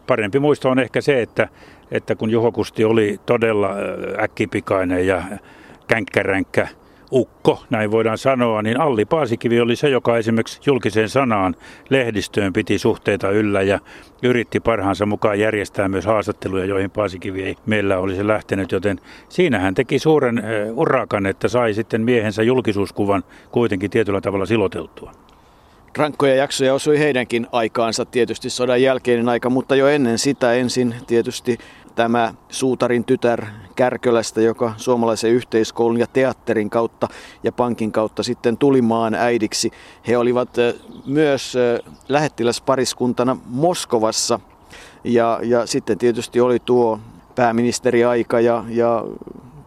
parempi 0.06 0.38
muisto 0.38 0.70
on 0.70 0.78
ehkä 0.78 1.00
se, 1.00 1.22
että, 1.22 1.48
että 1.90 2.14
kun 2.14 2.30
Juho 2.30 2.52
Kusti 2.52 2.84
oli 2.84 3.20
todella 3.26 3.70
äkkipikainen 4.22 5.06
ja 5.06 5.22
känkkäränkkä 5.86 6.68
ukko, 7.12 7.64
näin 7.70 7.90
voidaan 7.90 8.18
sanoa, 8.18 8.62
niin 8.62 8.80
Alli 8.80 9.04
Paasikivi 9.04 9.60
oli 9.60 9.76
se, 9.76 9.88
joka 9.88 10.16
esimerkiksi 10.16 10.60
julkiseen 10.66 11.08
sanaan 11.08 11.56
lehdistöön 11.90 12.52
piti 12.52 12.78
suhteita 12.78 13.30
yllä 13.30 13.62
ja 13.62 13.80
yritti 14.22 14.60
parhaansa 14.60 15.06
mukaan 15.06 15.38
järjestää 15.40 15.88
myös 15.88 16.06
haastatteluja, 16.06 16.64
joihin 16.64 16.90
Paasikivi 16.90 17.42
ei 17.42 17.56
meillä 17.66 17.98
olisi 17.98 18.26
lähtenyt, 18.26 18.72
joten 18.72 19.00
siinä 19.28 19.58
hän 19.58 19.74
teki 19.74 19.98
suuren 19.98 20.42
urakan, 20.74 21.26
että 21.26 21.48
sai 21.48 21.74
sitten 21.74 22.02
miehensä 22.02 22.42
julkisuuskuvan 22.42 23.22
kuitenkin 23.50 23.90
tietyllä 23.90 24.20
tavalla 24.20 24.46
siloteltua. 24.46 25.23
Rankkoja 25.96 26.34
jaksoja 26.34 26.74
osui 26.74 26.98
heidänkin 26.98 27.46
aikaansa, 27.52 28.04
tietysti 28.04 28.50
sodan 28.50 28.82
jälkeinen 28.82 29.28
aika, 29.28 29.50
mutta 29.50 29.76
jo 29.76 29.88
ennen 29.88 30.18
sitä 30.18 30.52
ensin 30.52 30.94
tietysti 31.06 31.58
tämä 31.94 32.34
suutarin 32.48 33.04
tytär 33.04 33.44
Kärkölästä, 33.76 34.40
joka 34.40 34.74
suomalaisen 34.76 35.30
yhteiskoulun 35.30 35.98
ja 35.98 36.06
teatterin 36.06 36.70
kautta 36.70 37.08
ja 37.42 37.52
pankin 37.52 37.92
kautta 37.92 38.22
sitten 38.22 38.56
tuli 38.56 38.82
maan 38.82 39.14
äidiksi. 39.14 39.70
He 40.08 40.16
olivat 40.16 40.48
myös 41.06 41.54
lähettiläspariskuntana 42.08 43.36
Moskovassa 43.46 44.40
ja, 45.04 45.40
ja 45.42 45.66
sitten 45.66 45.98
tietysti 45.98 46.40
oli 46.40 46.58
tuo 46.64 47.00
pääministeriaika 47.34 48.40
ja, 48.40 48.64
ja 48.68 49.04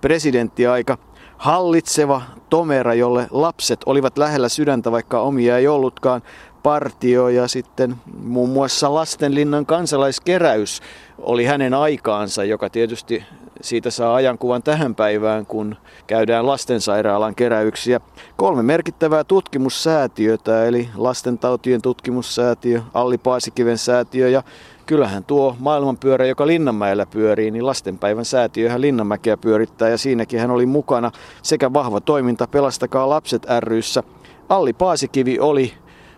presidenttiaika 0.02 0.98
hallitseva 1.38 2.22
tomera, 2.50 2.94
jolle 2.94 3.28
lapset 3.32 3.80
olivat 3.86 4.18
lähellä 4.18 4.50
sydäntä, 4.50 4.92
vaikka 4.92 5.20
omia 5.20 5.58
ei 5.58 5.68
ollutkaan, 5.68 6.22
partio 6.64 7.30
ja 7.30 7.48
sitten 7.48 7.96
muun 8.24 8.50
muassa 8.50 8.94
Lastenlinnan 8.94 9.66
kansalaiskeräys 9.66 10.82
oli 11.18 11.46
hänen 11.46 11.74
aikaansa, 11.74 12.44
joka 12.44 12.70
tietysti 12.70 13.24
siitä 13.62 13.92
saa 13.92 14.16
ajankuvan 14.16 14.64
tähän 14.64 14.96
päivään, 14.96 15.46
kun 15.46 15.76
käydään 16.08 16.48
lastensairaalan 16.48 17.36
keräyksiä. 17.36 18.02
Kolme 18.36 18.64
merkittävää 18.64 19.24
tutkimussäätiötä, 19.24 20.66
eli 20.66 20.90
lastentautien 20.96 21.82
tutkimussäätiö, 21.82 22.82
Alli 22.94 23.18
Paasikiven 23.18 23.78
säätiö 23.78 24.30
ja 24.30 24.44
kyllähän 24.88 25.24
tuo 25.24 25.56
maailmanpyörä, 25.60 26.26
joka 26.26 26.48
Linnanmäellä 26.48 27.06
pyörii, 27.06 27.52
niin 27.52 27.66
lastenpäivän 27.66 28.26
säätiöhän 28.26 28.82
Linnanmäkeä 28.82 29.38
pyörittää 29.38 29.90
ja 29.90 29.98
siinäkin 29.98 30.40
hän 30.40 30.52
oli 30.52 30.66
mukana 30.66 31.12
sekä 31.44 31.74
vahva 31.74 32.02
toiminta 32.02 32.48
Pelastakaa 32.48 33.10
lapset 33.10 33.46
ryssä. 33.60 34.04
Alli 34.50 34.74
Paasikivi 34.74 35.40
oli 35.40 35.72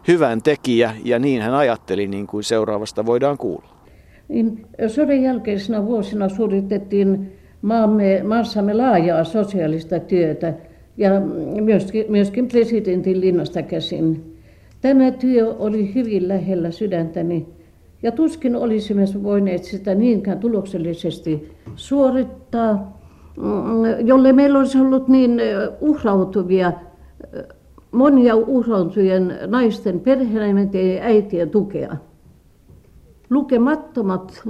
hyvän 0.08 0.42
tekijä 0.42 0.94
ja 1.04 1.20
niin 1.20 1.42
hän 1.42 1.54
ajatteli 1.54 2.08
niin 2.08 2.28
kuin 2.28 2.44
seuraavasta 2.44 3.06
voidaan 3.06 3.38
kuulla. 3.38 3.70
Niin 4.28 4.66
sodan 4.88 5.22
jälkeisenä 5.22 5.86
vuosina 5.86 6.30
suoritettiin 6.30 7.32
maamme, 7.62 8.24
maassamme 8.24 8.74
laajaa 8.74 9.24
sosiaalista 9.24 10.00
työtä 10.00 10.54
ja 10.98 11.10
myöskin, 11.62 12.06
myöskin 12.10 12.48
presidentin 12.48 13.22
linnasta 13.22 13.62
käsin. 13.62 14.36
Tämä 14.82 15.12
työ 15.12 15.56
oli 15.60 15.96
hyvin 15.96 16.28
lähellä 16.28 16.72
sydäntäni 16.72 17.59
ja 18.04 18.12
tuskin 18.12 18.56
olisimme 18.56 19.06
voineet 19.24 19.64
sitä 19.64 19.96
niinkään 19.96 20.40
tuloksellisesti 20.40 21.52
suorittaa, 21.76 23.00
jolle 24.00 24.34
meillä 24.34 24.60
olisi 24.60 24.80
ollut 24.80 25.08
niin 25.08 25.42
uhrautuvia, 25.82 26.74
monia 27.92 28.36
uhrautuvien 28.36 29.40
naisten 29.48 30.00
perheelämien 30.00 30.70
ja 30.74 31.04
äitien 31.04 31.50
tukea. 31.50 31.96
Lukemattomat 33.30 34.42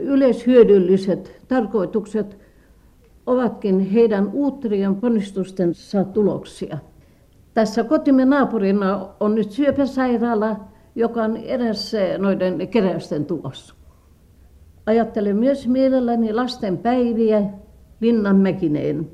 yleishyödylliset 0.00 1.40
tarkoitukset 1.48 2.38
ovatkin 3.26 3.80
heidän 3.80 4.30
uutterien 4.32 4.96
ponnistustensa 4.96 6.04
tuloksia. 6.04 6.78
Tässä 7.54 7.84
kotimme 7.84 8.24
naapurina 8.24 9.08
on 9.20 9.34
nyt 9.34 9.50
syöpäsairaala, 9.50 10.56
joka 10.94 11.22
on 11.22 11.36
eräs 11.36 11.92
noiden 12.18 12.68
keräysten 12.68 13.24
tulos. 13.24 13.74
Ajattelen 14.86 15.36
myös 15.36 15.68
mielelläni 15.68 16.32
lasten 16.32 16.78
päiviä 16.78 17.42
Linnanmäkineen. 18.00 19.10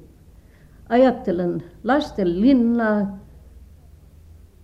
Ajattelen 0.89 1.62
lasten 1.85 2.41
linnaa, 2.41 3.18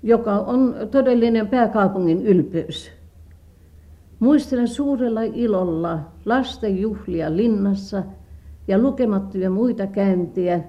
joka 0.02 0.32
on 0.32 0.74
todellinen 0.90 1.48
pääkaupungin 1.48 2.26
ylpeys. 2.26 2.90
Muistelen 4.20 4.68
suurella 4.68 5.22
ilolla 5.22 5.98
lasten 6.24 6.78
juhlia 6.78 7.36
linnassa 7.36 8.02
ja 8.68 8.78
lukemattomia 8.78 9.50
muita 9.50 9.86
käyntiä. 9.86 10.60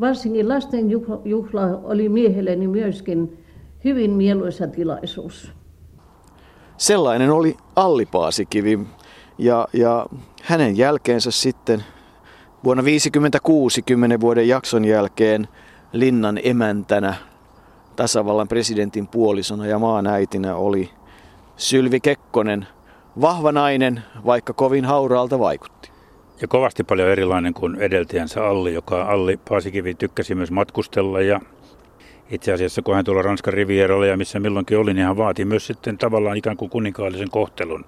Varsinkin 0.00 0.48
lasten 0.48 0.90
juhla 1.24 1.80
oli 1.82 2.08
miehelleni 2.08 2.68
myöskin 2.68 3.38
hyvin 3.86 4.10
mieluisa 4.10 4.66
tilaisuus. 4.66 5.52
Sellainen 6.76 7.30
oli 7.30 7.56
Alli 7.76 8.06
Paasikivi 8.06 8.78
ja, 9.38 9.68
ja 9.72 10.06
hänen 10.42 10.76
jälkeensä 10.76 11.30
sitten 11.30 11.84
vuonna 12.64 12.82
1956, 12.82 13.82
10 13.82 14.20
vuoden 14.20 14.48
jakson 14.48 14.84
jälkeen, 14.84 15.48
linnan 15.92 16.40
emäntänä, 16.42 17.14
tasavallan 17.96 18.48
presidentin 18.48 19.06
puolisona 19.08 19.66
ja 19.66 19.78
maanäitinä 19.78 20.56
oli 20.56 20.90
Sylvi 21.56 22.00
Kekkonen, 22.00 22.66
vahva 23.20 23.52
nainen, 23.52 24.02
vaikka 24.26 24.52
kovin 24.52 24.84
hauraalta 24.84 25.38
vaikutti. 25.38 25.90
Ja 26.40 26.48
kovasti 26.48 26.84
paljon 26.84 27.08
erilainen 27.08 27.54
kuin 27.54 27.76
edeltäjänsä 27.76 28.46
Alli, 28.46 28.74
joka 28.74 29.02
Alli 29.02 29.40
Paasikivi 29.48 29.94
tykkäsi 29.94 30.34
myös 30.34 30.50
matkustella 30.50 31.20
ja 31.20 31.40
itse 32.30 32.52
asiassa 32.52 32.82
kun 32.82 32.94
hän 32.94 33.04
tuolla 33.04 33.22
Ranskan 33.22 33.54
rivierolla 33.54 34.06
ja 34.06 34.16
missä 34.16 34.40
milloinkin 34.40 34.78
oli, 34.78 34.94
niin 34.94 35.06
hän 35.06 35.16
vaati 35.16 35.44
myös 35.44 35.66
sitten 35.66 35.98
tavallaan 35.98 36.36
ikään 36.36 36.56
kuin 36.56 36.70
kuninkaallisen 36.70 37.30
kohtelun. 37.30 37.84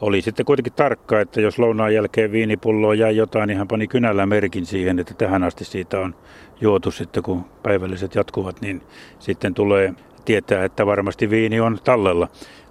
Oli 0.00 0.22
sitten 0.22 0.46
kuitenkin 0.46 0.72
tarkka, 0.72 1.20
että 1.20 1.40
jos 1.40 1.58
lounaan 1.58 1.94
jälkeen 1.94 2.32
viinipulloa 2.32 2.94
jäi 2.94 3.16
jotain, 3.16 3.48
niin 3.48 3.58
hän 3.58 3.68
pani 3.68 3.86
kynällä 3.86 4.26
merkin 4.26 4.66
siihen, 4.66 4.98
että 4.98 5.14
tähän 5.14 5.42
asti 5.42 5.64
siitä 5.64 6.00
on 6.00 6.14
juotu 6.60 6.90
sitten, 6.90 7.22
kun 7.22 7.44
päivälliset 7.62 8.14
jatkuvat, 8.14 8.60
niin 8.60 8.82
sitten 9.18 9.54
tulee 9.54 9.94
tietää, 10.24 10.64
että 10.64 10.86
varmasti 10.86 11.30
viini 11.30 11.60
on 11.60 11.78
tallella. 11.84 12.28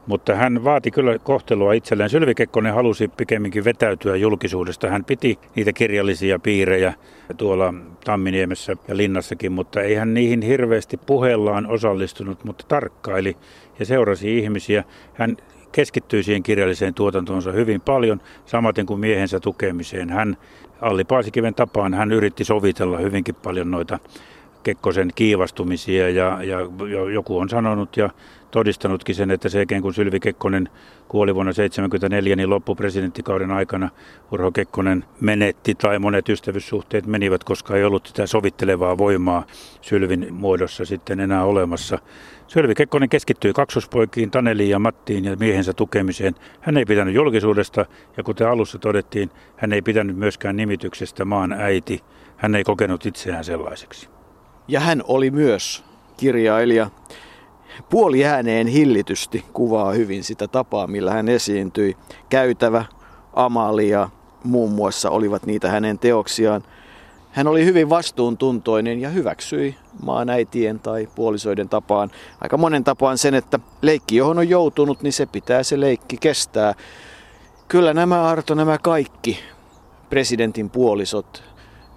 Mutta 0.10 0.36
hän 0.36 0.64
vaati 0.64 0.91
kyllä 0.91 1.20
kohtelua 1.20 1.74
itselleen. 1.74 2.10
Sylvi 2.10 2.36
Kekkonen 2.36 2.74
halusi 2.74 3.07
pikemminkin 3.07 3.64
vetäytyä 3.64 4.16
julkisuudesta. 4.16 4.89
Hän 4.89 5.05
piti 5.05 5.39
niitä 5.55 5.74
kirjallisia 5.74 6.39
piirejä 6.39 6.93
tuolla 7.38 7.74
Tamminiemessä 8.05 8.76
ja 8.88 8.97
Linnassakin, 8.97 9.51
mutta 9.51 9.82
ei 9.82 9.95
hän 9.95 10.14
niihin 10.14 10.41
hirveästi 10.41 10.97
puheellaan 10.97 11.68
osallistunut, 11.68 12.43
mutta 12.43 12.66
tarkkaili 12.68 13.38
ja 13.80 13.86
seurasi 13.86 14.38
ihmisiä. 14.38 14.84
Hän 15.14 15.38
keskittyi 15.72 16.24
siihen 16.24 16.43
kirjalliseen 16.43 16.93
tuotantoonsa 16.93 17.51
hyvin 17.51 17.82
paljon, 17.82 18.22
samaten 18.45 18.86
kuin 18.86 18.99
miehensä 18.99 19.39
tukemiseen. 19.39 20.10
Hän 20.10 20.38
Alli 20.82 21.03
Paasikiven 21.03 21.55
tapaan 21.55 21.93
hän 21.93 22.12
yritti 22.12 22.43
sovitella 22.43 22.97
hyvinkin 22.97 23.36
paljon 23.36 23.72
noita 23.72 23.99
Kekkosen 24.64 25.12
kiivastumisia 25.16 26.10
ja, 26.10 26.43
ja 26.43 26.57
joku 27.14 27.38
on 27.38 27.49
sanonut 27.49 27.97
ja 27.97 28.10
todistanutkin 28.51 29.15
sen, 29.15 29.31
että 29.31 29.49
se 29.49 29.65
kun 29.81 29.93
Sylvi 29.93 30.19
Kekkonen 30.19 30.69
kuoli 31.07 31.35
vuonna 31.35 31.53
1974, 31.53 32.35
niin 32.35 32.49
loppupresidenttikauden 32.49 33.51
aikana 33.51 33.89
Urho 34.31 34.51
Kekkonen 34.51 35.05
menetti 35.21 35.75
tai 35.75 35.99
monet 35.99 36.29
ystävyyssuhteet 36.29 37.05
menivät, 37.05 37.43
koska 37.43 37.77
ei 37.77 37.83
ollut 37.83 38.07
sitä 38.07 38.27
sovittelevaa 38.27 38.97
voimaa 38.97 39.45
Sylvin 39.81 40.27
muodossa 40.33 40.85
sitten 40.85 41.19
enää 41.19 41.43
olemassa. 41.43 41.99
Sylvi 42.47 42.75
Kekkonen 42.75 43.09
keskittyi 43.09 43.53
kaksospoikiin, 43.53 44.31
Taneliin 44.31 44.69
ja 44.69 44.79
Mattiin 44.79 45.25
ja 45.25 45.35
miehensä 45.35 45.73
tukemiseen. 45.73 46.35
Hän 46.61 46.77
ei 46.77 46.85
pitänyt 46.85 47.15
julkisuudesta 47.15 47.85
ja 48.17 48.23
kuten 48.23 48.49
alussa 48.49 48.79
todettiin, 48.79 49.29
hän 49.55 49.73
ei 49.73 49.81
pitänyt 49.81 50.15
myöskään 50.15 50.55
nimityksestä 50.55 51.25
maan 51.25 51.53
äiti. 51.53 52.03
Hän 52.37 52.55
ei 52.55 52.63
kokenut 52.63 53.05
itseään 53.05 53.43
sellaiseksi. 53.43 54.09
Ja 54.67 54.79
hän 54.79 55.03
oli 55.07 55.31
myös 55.31 55.83
kirjailija. 56.17 56.89
Puoli 57.89 58.26
ääneen 58.26 58.67
hillitysti 58.67 59.45
kuvaa 59.53 59.91
hyvin 59.91 60.24
sitä 60.24 60.47
tapaa, 60.47 60.88
millä 60.88 61.11
hän 61.11 61.30
esiintyi. 61.30 61.97
Käytävä, 62.30 62.86
Amalia 63.34 64.09
muun 64.43 64.72
muassa 64.72 65.09
olivat 65.09 65.45
niitä 65.45 65.70
hänen 65.70 65.99
teoksiaan. 65.99 66.63
Hän 67.32 67.47
oli 67.47 67.65
hyvin 67.65 67.89
vastuuntuntoinen 67.89 69.01
ja 69.01 69.09
hyväksyi 69.09 69.76
maan 70.03 70.30
äitien 70.30 70.80
tai 70.80 71.07
puolisoiden 71.15 71.70
tapaan 71.70 72.11
aika 72.41 72.57
monen 72.57 72.84
tapaan 72.84 73.17
sen, 73.17 73.34
että 73.34 73.59
leikki 73.82 74.15
johon 74.15 74.38
on 74.38 74.49
joutunut, 74.49 75.01
niin 75.01 75.13
se 75.13 75.26
pitää 75.26 75.63
se 75.63 75.80
leikki 75.80 76.17
kestää. 76.17 76.74
Kyllä 77.67 77.93
nämä 77.93 78.24
Arto, 78.24 78.53
nämä 78.55 78.78
kaikki 78.78 79.39
presidentin 80.09 80.70
puolisot 80.70 81.49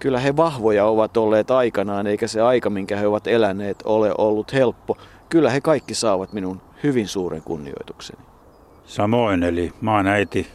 kyllä 0.03 0.20
he 0.20 0.37
vahvoja 0.37 0.87
ovat 0.87 1.16
olleet 1.16 1.51
aikanaan, 1.51 2.07
eikä 2.07 2.27
se 2.27 2.41
aika, 2.41 2.70
minkä 2.70 2.97
he 2.97 3.07
ovat 3.07 3.27
eläneet, 3.27 3.83
ole 3.85 4.14
ollut 4.18 4.53
helppo. 4.53 4.97
Kyllä 5.33 5.51
he 5.51 5.61
kaikki 5.61 5.95
saavat 5.95 6.33
minun 6.33 6.61
hyvin 6.83 7.09
suuren 7.09 7.43
kunnioitukseni. 7.43 8.22
Samoin, 8.85 9.43
eli 9.43 9.72
maan 9.80 10.07
äiti, 10.07 10.47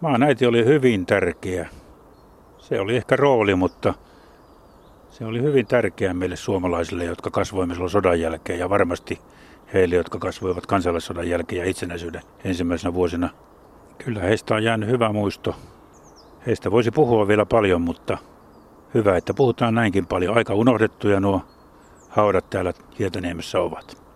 maan 0.00 0.22
äiti 0.22 0.46
oli 0.46 0.64
hyvin 0.64 1.06
tärkeä. 1.06 1.68
Se 2.58 2.80
oli 2.80 2.96
ehkä 2.96 3.16
rooli, 3.16 3.54
mutta 3.54 3.94
se 5.10 5.24
oli 5.24 5.42
hyvin 5.42 5.66
tärkeä 5.66 6.14
meille 6.14 6.36
suomalaisille, 6.36 7.04
jotka 7.04 7.30
kasvoimme 7.30 7.74
silloin 7.74 7.90
sodan 7.90 8.20
jälkeen 8.20 8.58
ja 8.58 8.70
varmasti 8.70 9.20
heille, 9.74 9.94
jotka 9.94 10.18
kasvoivat 10.18 10.66
kansallissodan 10.66 11.28
jälkeen 11.28 11.60
ja 11.60 11.70
itsenäisyyden 11.70 12.22
ensimmäisenä 12.44 12.94
vuosina. 12.94 13.28
Kyllä 14.04 14.20
heistä 14.20 14.54
on 14.54 14.64
jäänyt 14.64 14.88
hyvä 14.88 15.12
muisto. 15.12 15.56
Heistä 16.46 16.70
voisi 16.70 16.90
puhua 16.90 17.28
vielä 17.28 17.46
paljon, 17.46 17.80
mutta 17.80 18.18
Hyvä, 18.94 19.16
että 19.16 19.34
puhutaan 19.34 19.74
näinkin 19.74 20.06
paljon. 20.06 20.36
Aika 20.36 20.54
unohdettuja 20.54 21.20
nuo 21.20 21.40
haudat 22.08 22.50
täällä 22.50 22.72
Hietaniemessä 22.98 23.60
ovat. 23.60 24.07